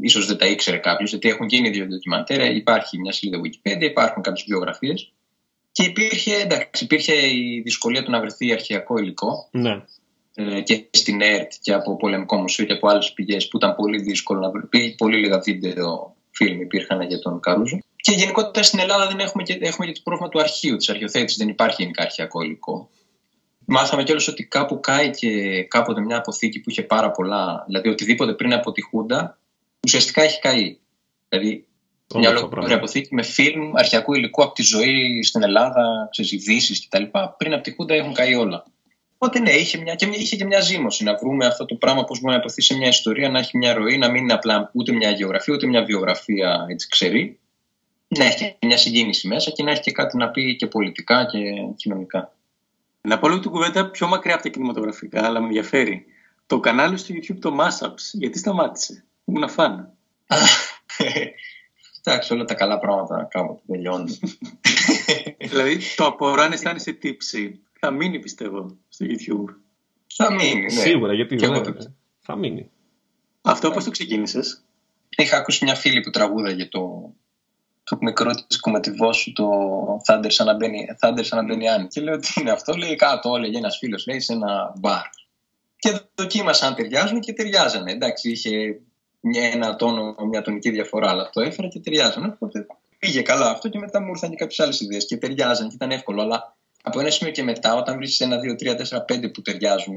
ίσως 0.00 0.26
δεν 0.26 0.36
τα 0.36 0.46
ήξερε 0.46 0.76
κάποιος, 0.76 1.10
γιατί 1.10 1.28
έχουν 1.28 1.46
γίνει 1.46 1.70
δύο 1.70 1.86
ντοκιμαντέρ, 1.86 2.54
υπάρχει 2.54 2.98
μια 2.98 3.12
σελίδα 3.12 3.40
Wikipedia, 3.40 3.82
υπάρχουν 3.82 4.22
κάποιες 4.22 4.44
βιογραφίες 4.48 5.12
και 5.72 5.82
υπήρχε, 5.82 6.34
εντάξει, 6.34 6.84
υπήρχε 6.84 7.12
η 7.26 7.60
δυσκολία 7.64 8.02
του 8.02 8.10
να 8.10 8.20
βρεθεί 8.20 8.52
αρχαιακό 8.52 8.98
υλικό 8.98 9.48
ναι. 9.50 9.84
ε, 10.34 10.60
και 10.60 10.88
στην 10.90 11.20
ΕΡΤ 11.20 11.52
και 11.62 11.72
από 11.72 11.96
πολεμικό 11.96 12.36
μουσείο 12.36 12.64
και 12.64 12.72
από 12.72 12.88
άλλες 12.88 13.12
πηγές 13.12 13.48
που 13.48 13.56
ήταν 13.56 13.74
πολύ 13.74 14.02
δύσκολο 14.02 14.40
να 14.40 14.50
βρεθεί, 14.50 14.94
πολύ 14.94 15.16
λίγα 15.16 15.38
βίντεο 15.38 16.16
φιλμ 16.30 16.60
υπήρχαν 16.60 17.00
για 17.00 17.18
τον 17.18 17.40
Καρούζο 17.40 17.78
Και 17.96 18.12
γενικότερα 18.12 18.62
στην 18.62 18.78
Ελλάδα 18.78 19.06
δεν 19.06 19.18
έχουμε 19.18 19.42
και, 19.42 19.58
έχουμε 19.60 19.86
και 19.86 19.92
το 19.92 20.00
πρόβλημα 20.04 20.28
του 20.28 20.40
αρχείου, 20.40 20.76
της 20.76 20.88
αρχαιοθέτησης. 20.88 21.38
Δεν 21.38 21.48
υπάρχει 21.48 21.82
γενικά 21.82 22.02
αρχαιακό 22.02 22.42
υλικό. 22.42 22.90
Μάθαμε 23.70 24.02
κιόλας 24.02 24.28
ότι 24.28 24.44
κάπου 24.44 24.80
κάει 24.80 25.10
και 25.10 25.62
κάποτε 25.62 26.00
μια 26.00 26.16
αποθήκη 26.16 26.60
που 26.60 26.70
είχε 26.70 26.82
πάρα 26.82 27.10
πολλά, 27.10 27.64
δηλαδή 27.66 27.88
οτιδήποτε 27.88 28.32
πριν 28.32 28.52
από 28.52 28.72
τη 28.72 28.82
Χούντα, 28.82 29.38
ουσιαστικά 29.84 30.22
έχει 30.22 30.40
καεί. 30.40 30.78
Δηλαδή 31.28 31.66
μια 32.14 32.30
ολόκληρη 32.30 32.72
αποθήκη 32.72 33.14
με 33.14 33.22
φιλμ 33.22 33.70
αρχαιακού 33.74 34.14
υλικού 34.14 34.42
από 34.42 34.52
τη 34.52 34.62
ζωή 34.62 35.22
στην 35.22 35.42
Ελλάδα, 35.42 36.08
ειδήσεις 36.16 36.88
κτλ. 36.88 37.04
Πριν 37.36 37.52
από 37.52 37.62
τη 37.62 37.74
Χούντα 37.74 37.94
έχουν 37.94 38.14
καεί 38.14 38.34
όλα. 38.34 38.64
Οπότε 39.14 39.38
ναι, 39.38 39.50
είχε, 39.50 39.78
μια, 39.78 39.94
και, 39.94 40.08
είχε 40.12 40.36
και 40.36 40.44
μια 40.44 40.60
ζήμωση 40.60 41.04
να 41.04 41.14
βρούμε 41.14 41.46
αυτό 41.46 41.64
το 41.64 41.74
πράγμα 41.74 42.04
πώς 42.04 42.20
μπορεί 42.20 42.32
να 42.32 42.38
υποθεί 42.38 42.62
σε 42.62 42.76
μια 42.76 42.88
ιστορία, 42.88 43.28
να 43.28 43.38
έχει 43.38 43.56
μια 43.56 43.74
ροή, 43.74 43.98
να 43.98 44.10
μην 44.10 44.22
είναι 44.22 44.32
απλά 44.32 44.70
ούτε 44.74 44.92
μια 44.92 45.10
γεωγραφία 45.10 45.54
ούτε 45.54 45.66
μια 45.66 45.84
βιογραφία 45.84 46.66
έτσι 46.68 46.88
ξερή. 46.88 47.38
Να 48.08 48.24
έχει 48.24 48.56
μια 48.62 48.76
συγκίνηση 48.76 49.28
μέσα 49.28 49.50
και 49.50 49.62
να 49.62 49.70
έχει 49.70 49.80
και 49.80 49.92
κάτι 49.92 50.16
να 50.16 50.28
πει 50.30 50.56
και 50.56 50.66
πολιτικά 50.66 51.26
και 51.26 51.38
κοινωνικά. 51.76 52.32
Να 53.08 53.18
πω 53.18 53.28
λίγο 53.28 53.40
την 53.40 53.50
κουβέντα 53.50 53.90
πιο 53.90 54.06
μακριά 54.08 54.34
από 54.34 54.42
τα 54.42 54.48
κινηματογραφικά, 54.48 55.24
αλλά 55.24 55.40
με 55.40 55.46
ενδιαφέρει. 55.46 56.04
Το 56.46 56.60
κανάλι 56.60 56.96
στο 56.96 57.14
YouTube 57.14 57.38
το 57.40 57.56
Mashups, 57.60 58.12
γιατί 58.12 58.38
σταμάτησε. 58.38 59.04
Ήμουν 59.24 59.48
φαν. 59.48 59.92
Εντάξει, 62.04 62.32
όλα 62.32 62.44
τα 62.44 62.54
καλά 62.54 62.78
πράγματα 62.78 63.28
κάποτε 63.30 63.60
τελειώνουν. 63.66 64.18
δηλαδή, 65.50 65.78
το 65.96 66.06
απορώ 66.06 66.42
αν 66.42 66.52
αισθάνεσαι 66.52 66.92
τύψη. 66.92 67.60
Θα 67.80 67.90
μείνει, 67.90 68.18
πιστεύω, 68.18 68.76
στο 68.88 69.06
YouTube. 69.08 69.54
Θα 70.14 70.32
μείνει, 70.32 70.60
ναι. 70.60 70.68
Σίγουρα, 70.68 71.14
γιατί 71.14 71.36
δεν 71.36 71.76
θα 72.20 72.36
μείνει. 72.36 72.70
Αυτό 73.42 73.70
πώς 73.70 73.84
το 73.84 73.90
ξεκίνησες; 73.90 74.64
Είχα 75.16 75.36
ακούσει 75.36 75.64
μια 75.64 75.74
φίλη 75.74 76.00
που 76.00 76.10
τραγούδαγε 76.10 76.66
το, 76.66 77.12
το 77.88 77.96
μικρό 78.00 78.30
της 78.46 78.60
κομματιβός 78.60 79.16
σου, 79.16 79.32
το 79.32 79.48
Thunder 80.06 80.26
σαν 80.28 80.46
να 81.36 81.44
μπαίνει, 81.44 81.68
αν. 81.68 81.88
Και 81.88 82.00
λέω 82.00 82.18
τι 82.18 82.32
είναι 82.40 82.50
αυτό, 82.50 82.74
λέει 82.74 82.96
κάτω, 82.96 83.36
έλεγε 83.36 83.58
ένας 83.58 83.78
φίλος, 83.78 84.06
λέει 84.06 84.20
σε 84.20 84.32
ένα 84.32 84.72
μπαρ. 84.78 85.02
Και 85.78 86.00
δοκίμασα 86.14 86.66
αν 86.66 86.74
ταιριάζουν 86.74 87.20
και 87.20 87.32
ταιριάζανε. 87.32 87.92
Εντάξει, 87.92 88.30
είχε 88.30 88.80
μια, 89.20 89.42
ένα 89.50 89.76
τόνο, 89.76 90.14
μια 90.30 90.42
τονική 90.42 90.70
διαφορά, 90.70 91.10
αλλά 91.10 91.30
το 91.32 91.40
έφερα 91.40 91.68
και 91.68 91.80
ταιριάζανε. 91.80 92.26
Οπότε 92.26 92.66
πήγε 92.98 93.22
καλά 93.22 93.50
αυτό 93.50 93.68
και 93.68 93.78
μετά 93.78 94.00
μου 94.00 94.08
ήρθαν 94.08 94.30
και 94.30 94.36
κάποιες 94.36 94.60
άλλες 94.60 94.80
ιδέες 94.80 95.06
και 95.06 95.16
ταιριάζαν 95.16 95.68
και 95.68 95.74
ήταν 95.74 95.90
εύκολο. 95.90 96.22
Αλλά 96.22 96.56
από 96.82 97.00
ένα 97.00 97.10
σημείο 97.10 97.32
και 97.32 97.42
μετά, 97.42 97.74
όταν 97.74 97.96
βρεις 97.96 98.20
ένα, 98.20 98.38
δύο, 98.38 98.54
τρία, 98.54 98.76
τέσσερα, 98.76 99.02
πέντε 99.02 99.28
που 99.28 99.42
ταιριάζουν, 99.42 99.96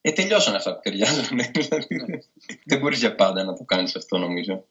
ε, 0.00 0.12
τελειώσαν 0.12 0.54
αυτά 0.54 0.74
που 0.74 0.80
ταιριάζουν. 0.82 1.38
Δηλαδή, 1.58 2.28
δεν 2.64 2.78
μπορείς 2.78 2.98
για 2.98 3.14
πάντα 3.14 3.44
να 3.44 3.54
το 3.54 3.64
κάνεις 3.64 3.96
αυτό, 3.96 4.18
νομίζω. 4.18 4.64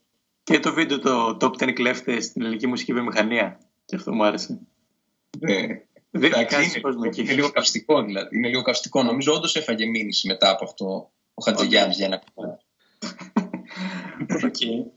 Και 0.43 0.59
το 0.59 0.73
βίντεο 0.73 0.99
το 0.99 1.37
Top 1.41 1.63
10 1.63 1.73
κλέφτες 1.73 2.25
στην 2.25 2.41
ελληνική 2.41 2.67
μουσική 2.67 2.93
βιομηχανία. 2.93 3.59
Και 3.85 3.95
αυτό 3.95 4.13
μου 4.13 4.23
άρεσε. 4.23 4.59
Ναι. 5.39 5.67
Δεν 6.13 6.31
είναι, 6.31 7.09
είναι 7.15 7.33
λίγο 7.33 7.51
καυστικό 7.51 8.03
δηλαδή. 8.03 8.37
Είναι 8.37 8.47
λίγο 8.47 8.61
καυστικό. 8.61 9.03
Νομίζω 9.03 9.33
όντως 9.33 9.55
έφαγε 9.55 9.85
μήνυση 9.85 10.27
μετά 10.27 10.49
από 10.49 10.63
αυτό 10.63 11.11
ο 11.33 11.43
Χατζηγιάννης 11.43 11.97
για 11.97 12.05
ένα 12.05 12.21
κομμάτι. 12.33 12.63
okay. 14.45 14.91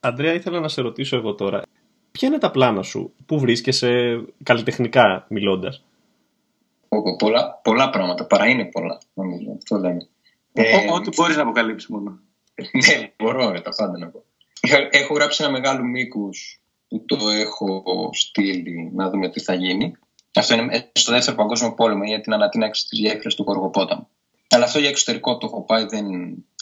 Αντρέα, 0.00 0.34
ήθελα 0.34 0.60
να 0.60 0.68
σε 0.68 0.80
ρωτήσω 0.80 1.16
εγώ 1.16 1.34
τώρα. 1.34 1.62
Ποια 2.12 2.28
είναι 2.28 2.38
τα 2.38 2.50
πλάνα 2.50 2.82
σου, 2.82 3.14
πού 3.26 3.38
βρίσκεσαι 3.38 4.24
καλλιτεχνικά 4.42 5.26
μιλώντας; 5.28 5.84
Πολλά, 7.18 7.60
πολλά 7.62 7.90
πράγματα, 7.90 8.26
παρά 8.26 8.46
είναι 8.46 8.64
πολλά, 8.64 8.98
νομίζω. 9.14 9.52
Αυτό 9.56 9.76
λέμε. 9.76 10.08
Ε, 10.52 10.92
Ό,τι 10.92 11.08
μπορείς 11.16 11.36
να 11.36 11.42
αποκαλύψεις 11.42 11.88
μόνο. 11.88 12.20
ναι, 12.86 13.12
μπορώ, 13.16 13.60
τα 13.60 13.70
πάντα 13.76 13.98
να 13.98 14.08
πω. 14.08 14.24
Έχω 14.90 15.14
γράψει 15.14 15.42
ένα 15.42 15.52
μεγάλο 15.52 15.84
μήκος 15.84 16.60
που 16.88 17.04
το 17.04 17.28
έχω 17.28 18.10
στείλει 18.12 18.90
να 18.94 19.10
δούμε 19.10 19.30
τι 19.30 19.40
θα 19.40 19.54
γίνει. 19.54 19.96
Αυτό 20.34 20.54
είναι 20.54 20.90
στο 20.92 21.12
δεύτερο 21.12 21.36
παγκόσμιο 21.36 21.74
πόλεμο 21.74 22.04
για 22.04 22.20
την 22.20 22.32
ανατείναξη 22.32 22.88
της 22.88 22.98
γέφυρα 22.98 23.28
του 23.28 23.44
Κοργοπόταμου. 23.44 24.08
Αλλά 24.48 24.64
αυτό 24.64 24.78
για 24.78 24.88
εξωτερικό 24.88 25.38
το 25.38 25.46
έχω 25.46 25.62
πάει. 25.64 25.84
Δεν... 25.84 26.06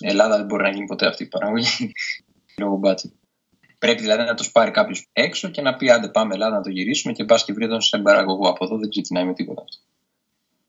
Ελλάδα 0.01 0.37
δεν 0.37 0.47
μπορεί 0.47 0.63
να 0.63 0.71
γίνει 0.71 0.87
ποτέ 0.87 1.07
αυτή 1.07 1.23
η 1.23 1.27
παραγωγή. 1.27 1.93
Λόγω 2.61 2.77
μπάτσι. 2.77 3.13
Πρέπει 3.79 4.01
δηλαδή 4.01 4.25
να 4.25 4.35
τους 4.35 4.53
πάρει 4.53 4.71
κάποιος 4.71 5.09
έξω 5.13 5.49
και 5.49 5.61
να 5.63 5.77
πει: 5.77 5.91
Άντε, 5.91 6.09
πάμε 6.09 6.35
Ελλάδα 6.35 6.57
να 6.57 6.63
το 6.63 6.71
γυρίσουμε 6.71 7.13
και 7.13 7.25
πας 7.25 7.45
και 7.45 7.53
βρει 7.53 7.69
τον 7.69 7.81
σε 7.81 7.99
παραγωγό. 7.99 8.49
Από 8.49 8.65
εδώ 8.65 8.79
δεν 8.79 8.89
ξεκινάει 8.89 9.25
με 9.25 9.35
τίποτα 9.35 9.63
αυτό. 9.63 9.77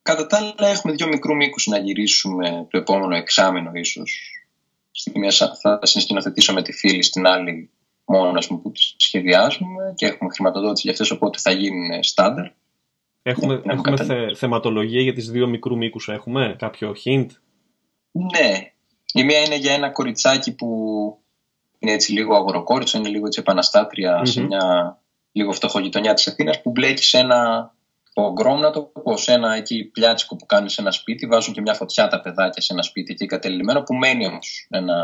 Κατά 0.01 0.27
τα 0.27 0.37
άλλα, 0.37 0.69
έχουμε 0.69 0.93
δύο 0.93 1.07
μικρού 1.07 1.35
μήκους 1.35 1.65
να 1.65 1.77
γυρίσουμε 1.77 2.67
το 2.69 2.77
επόμενο 2.77 3.15
εξάμεινο, 3.15 3.71
ίσως. 3.73 4.42
Στη 5.03 5.19
μία 5.19 5.31
θα 5.61 5.79
συνσκηνοθετήσω 5.81 6.53
με 6.53 6.61
τη 6.61 6.71
φίλη, 6.71 7.03
στην 7.03 7.27
άλλη 7.27 7.69
μόνο 8.05 8.39
μου 8.49 8.61
που 8.61 8.71
τις 8.71 8.95
σχεδιάζουμε 8.97 9.93
και 9.95 10.05
έχουμε 10.05 10.29
χρηματοδότηση 10.33 10.81
για 10.81 10.91
αυτές, 10.91 11.11
οπότε 11.11 11.39
θα 11.39 11.51
γίνουν 11.51 12.03
στάνταρ. 12.03 12.47
Έχουμε, 13.21 13.61
ναι, 13.65 13.73
έχουμε 13.73 13.97
θε, 13.97 14.33
θεματολογία 14.35 15.01
για 15.01 15.13
τις 15.13 15.29
δύο 15.31 15.47
μικρού 15.47 15.77
μήκους, 15.77 16.07
έχουμε; 16.07 16.55
Κάποιο 16.57 16.95
hint? 17.05 17.27
Ναι. 18.11 18.71
Η 19.13 19.23
μία 19.23 19.41
είναι 19.41 19.55
για 19.55 19.73
ένα 19.73 19.89
κοριτσάκι 19.89 20.55
που 20.55 20.67
είναι 21.79 21.91
έτσι 21.91 22.11
λίγο 22.11 22.35
αγοροκόριτσο, 22.35 22.97
είναι 22.97 23.09
λίγο 23.09 23.25
έτσι 23.25 23.39
επαναστάτρια 23.39 24.25
σε 24.25 24.41
μια 24.41 24.97
λίγο 25.31 25.51
φτωχογειτονιά 25.51 26.13
της 26.13 26.27
Αθήνας 26.27 26.61
που 26.61 26.71
μπλέκει 26.71 27.03
σε 27.03 27.17
ένα 27.17 27.39
πογκρόμ 27.39 27.71
να 27.71 27.82
το 28.13 28.91
πως, 29.03 29.23
σε 29.23 29.31
ένα 29.31 29.55
εκεί 29.55 29.83
πλιάτσικο 29.83 30.35
που 30.35 30.45
κάνεις 30.45 30.73
σε 30.73 30.81
ένα 30.81 30.91
σπίτι, 30.91 31.27
βάζουν 31.27 31.53
και 31.53 31.61
μια 31.61 31.73
φωτιά 31.73 32.07
τα 32.07 32.21
παιδάκια 32.21 32.61
σε 32.61 32.73
ένα 32.73 32.81
σπίτι 32.81 33.11
εκεί 33.11 33.25
κατελημένο 33.25 33.81
που 33.83 33.93
μένει 33.93 34.27
όμως 34.27 34.67
ένα 34.69 34.95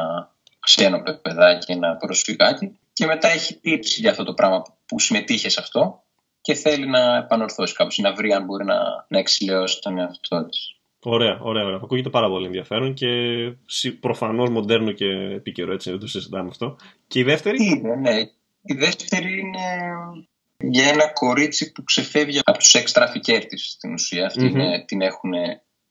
ξένο 0.59 1.03
παιδάκι, 1.21 1.71
ένα 1.71 1.95
προσφυγάκι 1.95 2.77
και 2.93 3.05
μετά 3.05 3.27
έχει 3.27 3.55
τύψει 3.55 4.01
για 4.01 4.09
αυτό 4.09 4.23
το 4.23 4.33
πράγμα 4.33 4.63
που 4.85 4.99
συμμετείχε 4.99 5.49
σε 5.49 5.59
αυτό 5.59 6.03
και 6.41 6.53
θέλει 6.53 6.87
να 6.87 7.15
επανορθώσει 7.15 7.73
κάπως 7.73 7.97
να 7.97 8.13
βρει 8.13 8.33
αν 8.33 8.45
μπορεί 8.45 8.65
να, 8.65 9.05
να 9.07 9.19
εξηλαιώσει 9.19 9.81
τον 9.81 9.97
εαυτό 9.97 10.45
της. 10.45 10.73
Ωραία, 11.03 11.39
ωραία, 11.41 11.63
ωραία. 11.63 11.79
Ακούγεται 11.83 12.09
πάρα 12.09 12.29
πολύ 12.29 12.45
ενδιαφέρον 12.45 12.93
και 12.93 13.07
προφανώς 13.99 14.49
μοντέρνο 14.49 14.91
και 14.91 15.05
επίκαιρο, 15.05 15.73
έτσι 15.73 15.89
δεν 15.89 15.99
το 15.99 16.07
συζητάμε 16.07 16.49
αυτό. 16.49 16.75
Και 17.07 17.19
η 17.19 17.23
δεύτερη; 17.23 17.57
Είναι, 17.65 17.95
ναι. 17.95 18.19
Η 18.61 18.73
δεύτερη 18.73 19.39
είναι 19.39 19.59
για 20.63 20.87
ένα 20.87 21.13
κορίτσι 21.13 21.71
που 21.71 21.83
ξεφεύγει 21.83 22.39
από 22.43 22.57
τους 22.57 22.73
εξ 22.73 22.91
τραφικέρ 22.91 23.43
στην 23.57 23.93
ουσία. 23.93 24.31
την 24.85 25.01
έχουν, 25.01 25.31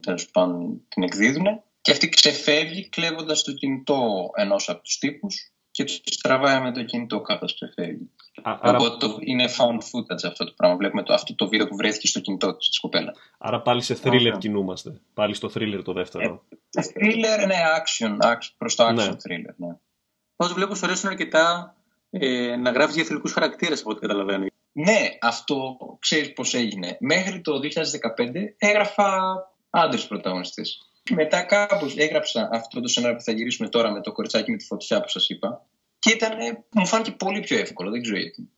τέλος 0.02 0.30
πάντων, 0.30 0.82
την 0.88 1.02
εκδίδουν 1.02 1.62
και 1.80 1.90
αυτή 1.90 2.08
ξεφεύγει 2.08 2.88
κλέβοντας 2.88 3.42
το 3.42 3.52
κινητό 3.52 4.30
ενός 4.34 4.68
από 4.68 4.82
τους 4.82 4.98
τύπους 4.98 5.52
και 5.70 5.84
τους 5.84 6.16
τραβάει 6.16 6.60
με 6.60 6.72
το 6.72 6.84
κινητό 6.84 7.20
καθώς 7.20 7.54
ξεφεύγει. 7.54 8.10
άρα... 8.42 8.78
Οπότε 8.78 9.06
το, 9.06 9.16
είναι 9.20 9.44
found 9.44 9.78
footage 9.78 10.24
αυτό 10.26 10.44
το 10.44 10.52
πράγμα. 10.56 10.76
Βλέπουμε 10.76 11.02
το, 11.02 11.12
αυτό 11.14 11.34
το 11.34 11.48
βίντεο 11.48 11.66
που 11.66 11.76
βρέθηκε 11.76 12.06
στο 12.06 12.20
κινητό 12.20 12.56
της 12.56 12.80
κοπέλας. 12.80 13.18
Άρα 13.38 13.60
πάλι 13.60 13.82
σε 13.82 13.98
thriller 14.02 14.34
okay. 14.34 14.38
κινούμαστε. 14.38 15.00
Πάλι 15.14 15.34
στο 15.34 15.50
thriller 15.54 15.80
το 15.84 15.92
δεύτερο. 15.92 16.44
Ε, 16.70 16.82
thriller, 16.82 17.46
ναι, 17.46 17.56
action, 17.78 18.26
action 18.26 18.50
προς 18.58 18.74
το 18.74 18.86
action 18.86 18.94
ναι. 18.94 19.04
thriller, 19.04 19.54
ναι. 19.56 19.76
Πώς 20.36 20.52
βλέπω 20.52 20.74
σου 20.74 20.86
αρέσουν 20.86 21.10
αρκετά 21.10 21.74
ε, 22.10 22.56
να 22.56 22.70
γράφεις 22.70 22.94
για 22.94 23.04
θηλυκούς 23.04 23.32
χαρακτήρες 23.32 23.80
από 23.80 23.90
ό,τι 23.90 24.00
καταλαβαίνω. 24.00 24.46
Ναι, 24.84 25.08
αυτό 25.20 25.76
ξέρεις 26.00 26.32
πώς 26.32 26.54
έγινε. 26.54 26.96
Μέχρι 27.00 27.40
το 27.40 27.60
2015 27.62 28.54
έγραφα 28.58 29.20
άντρες 29.70 30.06
πρωταγωνιστές. 30.06 30.78
Μετά 31.10 31.42
κάπως 31.42 31.96
έγραψα 31.96 32.48
αυτό 32.52 32.80
το 32.80 32.88
σενάριο 32.88 33.16
που 33.16 33.22
θα 33.22 33.32
γυρίσουμε 33.32 33.68
τώρα 33.68 33.90
με 33.90 34.00
το 34.00 34.12
κοριτσάκι 34.12 34.50
με 34.50 34.56
τη 34.56 34.64
φωτιά 34.64 35.00
που 35.00 35.08
σας 35.08 35.28
είπα. 35.28 35.66
Και 35.98 36.10
ήταν, 36.10 36.64
μου 36.70 36.86
φάνηκε 36.86 37.10
πολύ 37.10 37.40
πιο 37.40 37.58
εύκολο, 37.58 37.90
δεν 37.90 38.02
ξέρω 38.02 38.18
γιατί. 38.18 38.50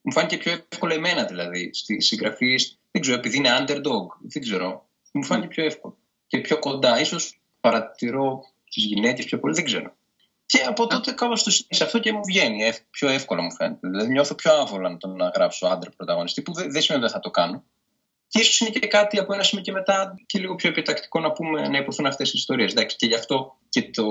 Μου 0.00 0.12
φάνηκε 0.12 0.36
πιο 0.36 0.52
εύκολο 0.52 0.94
εμένα 0.94 1.24
δηλαδή 1.24 1.70
στη 1.72 2.00
συγγραφή. 2.00 2.54
Δεν 2.90 3.02
ξέρω, 3.02 3.18
επειδή 3.18 3.36
είναι 3.36 3.56
underdog, 3.60 4.06
δεν 4.20 4.42
ξέρω. 4.42 4.88
Μου 5.12 5.24
φάνηκε 5.24 5.48
πιο 5.48 5.64
εύκολο 5.64 5.96
και 6.26 6.38
πιο 6.38 6.58
κοντά. 6.58 7.00
Ίσως 7.00 7.40
παρατηρώ 7.60 8.40
τις 8.70 8.84
γυναίκες 8.84 9.24
πιο 9.24 9.38
πολύ, 9.38 9.54
δεν 9.54 9.64
ξέρω. 9.64 9.96
Και 10.50 10.62
από 10.66 10.86
τότε 10.86 11.12
κάπως 11.12 11.42
το 11.42 11.50
συνέχισα 11.50 11.84
αυτό 11.84 11.98
και 11.98 12.12
μου 12.12 12.20
βγαίνει. 12.24 12.72
Πιο 12.90 13.08
εύκολο 13.08 13.42
μου 13.42 13.52
φαίνεται. 13.52 13.88
Δηλαδή 13.88 14.10
νιώθω 14.10 14.34
πιο 14.34 14.52
άβολα 14.52 14.90
να 14.90 14.96
τον 14.96 15.16
γράψω 15.34 15.66
άντρα 15.66 15.90
πρωταγωνιστή, 15.96 16.42
που 16.42 16.52
δεν 16.52 16.82
σημαίνει 16.82 16.84
ότι 16.86 17.00
δεν 17.00 17.10
θα 17.10 17.18
το 17.18 17.30
κάνω. 17.30 17.64
Και 18.28 18.40
ίσως 18.40 18.60
είναι 18.60 18.70
και 18.70 18.86
κάτι 18.86 19.18
από 19.18 19.32
ένα 19.32 19.42
σημείο 19.42 19.64
και 19.64 19.72
μετά 19.72 20.14
και 20.26 20.38
λίγο 20.38 20.54
πιο 20.54 20.68
επιτακτικό 20.68 21.20
να 21.20 21.32
πούμε 21.32 21.68
να 21.68 21.78
υποθούν 21.78 22.06
αυτές 22.06 22.28
οι 22.28 22.32
ιστορίες. 22.36 22.74
Και 22.96 23.06
γι' 23.06 23.14
αυτό 23.14 23.56
και 23.68 23.90
το, 23.90 24.04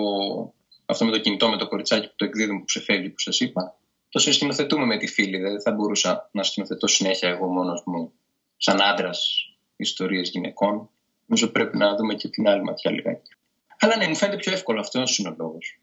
αυτό 0.85 1.05
με 1.05 1.11
το 1.11 1.19
κινητό, 1.19 1.49
με 1.49 1.57
το 1.57 1.67
κοριτσάκι 1.67 2.07
που 2.07 2.13
το 2.15 2.25
εκδίδουμε 2.25 2.59
που 2.59 2.65
ξεφεύγει, 2.65 3.09
που 3.09 3.19
σας 3.19 3.39
είπα, 3.39 3.75
το 4.09 4.19
συσκηνοθετούμε 4.19 4.85
με 4.85 4.97
τη 4.97 5.07
φίλη. 5.07 5.37
Δηλαδή 5.37 5.53
δεν 5.53 5.61
θα 5.61 5.71
μπορούσα 5.71 6.29
να 6.31 6.43
σκηνοθετώ 6.43 6.87
συνέχεια 6.87 7.29
εγώ 7.29 7.47
μόνος 7.47 7.83
μου, 7.85 8.11
σαν 8.57 8.81
άντρας, 8.81 9.49
ιστορίες 9.75 10.29
γυναικών. 10.29 10.89
Νομίζω 11.25 11.47
πρέπει 11.47 11.77
να 11.77 11.95
δούμε 11.95 12.13
και 12.13 12.27
την 12.27 12.47
άλλη 12.47 12.63
ματιά 12.63 12.91
λιγάκι. 12.91 13.31
Αλλά 13.79 13.97
ναι, 13.97 14.07
μου 14.07 14.15
φαίνεται 14.15 14.37
πιο 14.37 14.51
εύκολο 14.51 14.79
αυτό 14.79 15.03
είναι 15.17 15.29
ο 15.29 15.35
λόγος. 15.37 15.79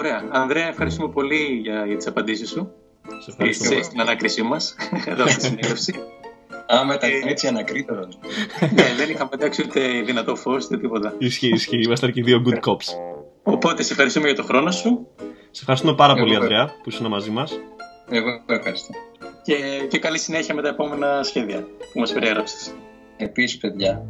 Ωραία, 0.00 0.16
ωραία. 0.16 0.30
Ανδρέα, 0.32 0.66
ευχαριστούμε 0.66 1.08
πολύ 1.12 1.60
για, 1.62 1.86
για 1.86 1.96
τις 1.96 2.06
απαντήσεις 2.06 2.48
σου. 2.50 2.72
Στην 3.82 4.00
ανάκρισή 4.00 4.42
μας, 4.42 4.76
εδώ 5.12 5.26
στη 5.26 5.40
συνέντευξη. 5.40 5.94
Α, 6.74 6.84
μετά 6.84 7.06
είναι 7.06 7.30
έτσι 7.30 7.46
ανακρίτορο. 7.46 8.08
ναι, 8.74 8.94
δεν 8.96 9.10
είχαμε 9.10 9.30
εντάξει 9.32 9.62
ούτε 9.66 9.80
δυνατό 10.00 10.36
φως 10.36 10.64
ούτε 10.64 10.78
τίποτα. 10.78 11.14
Ισχύει, 11.18 11.48
ισχύει. 11.48 11.82
Ήμασταν 11.82 12.12
και 12.12 12.22
δύο 12.22 12.42
good 12.46 12.68
cops. 12.68 12.86
Οπότε 13.42 13.82
σε 13.82 13.92
ευχαριστούμε 13.92 14.26
για 14.26 14.36
το 14.36 14.42
χρόνο 14.42 14.70
σου. 14.70 15.06
Σε 15.50 15.60
ευχαριστούμε 15.60 15.94
πάρα 15.94 16.12
Εγώ 16.12 16.20
πολύ, 16.20 16.38
βέβαια. 16.38 16.60
Ανδρέα, 16.60 16.76
που 16.82 16.88
ήσουν 16.88 17.06
μαζί 17.06 17.30
μας. 17.30 17.60
Εγώ 18.10 18.28
ευχαριστώ. 18.46 18.92
Και, 19.42 19.54
και 19.88 19.98
καλή 19.98 20.18
συνέχεια 20.18 20.54
με 20.54 20.62
τα 20.62 20.68
επόμενα 20.68 21.22
σχέδια 21.22 21.66
που 21.92 21.98
μας 22.00 22.12
περιέγραψες. 22.12 22.74
Επίσης, 23.16 23.58
παιδιά, 23.58 24.06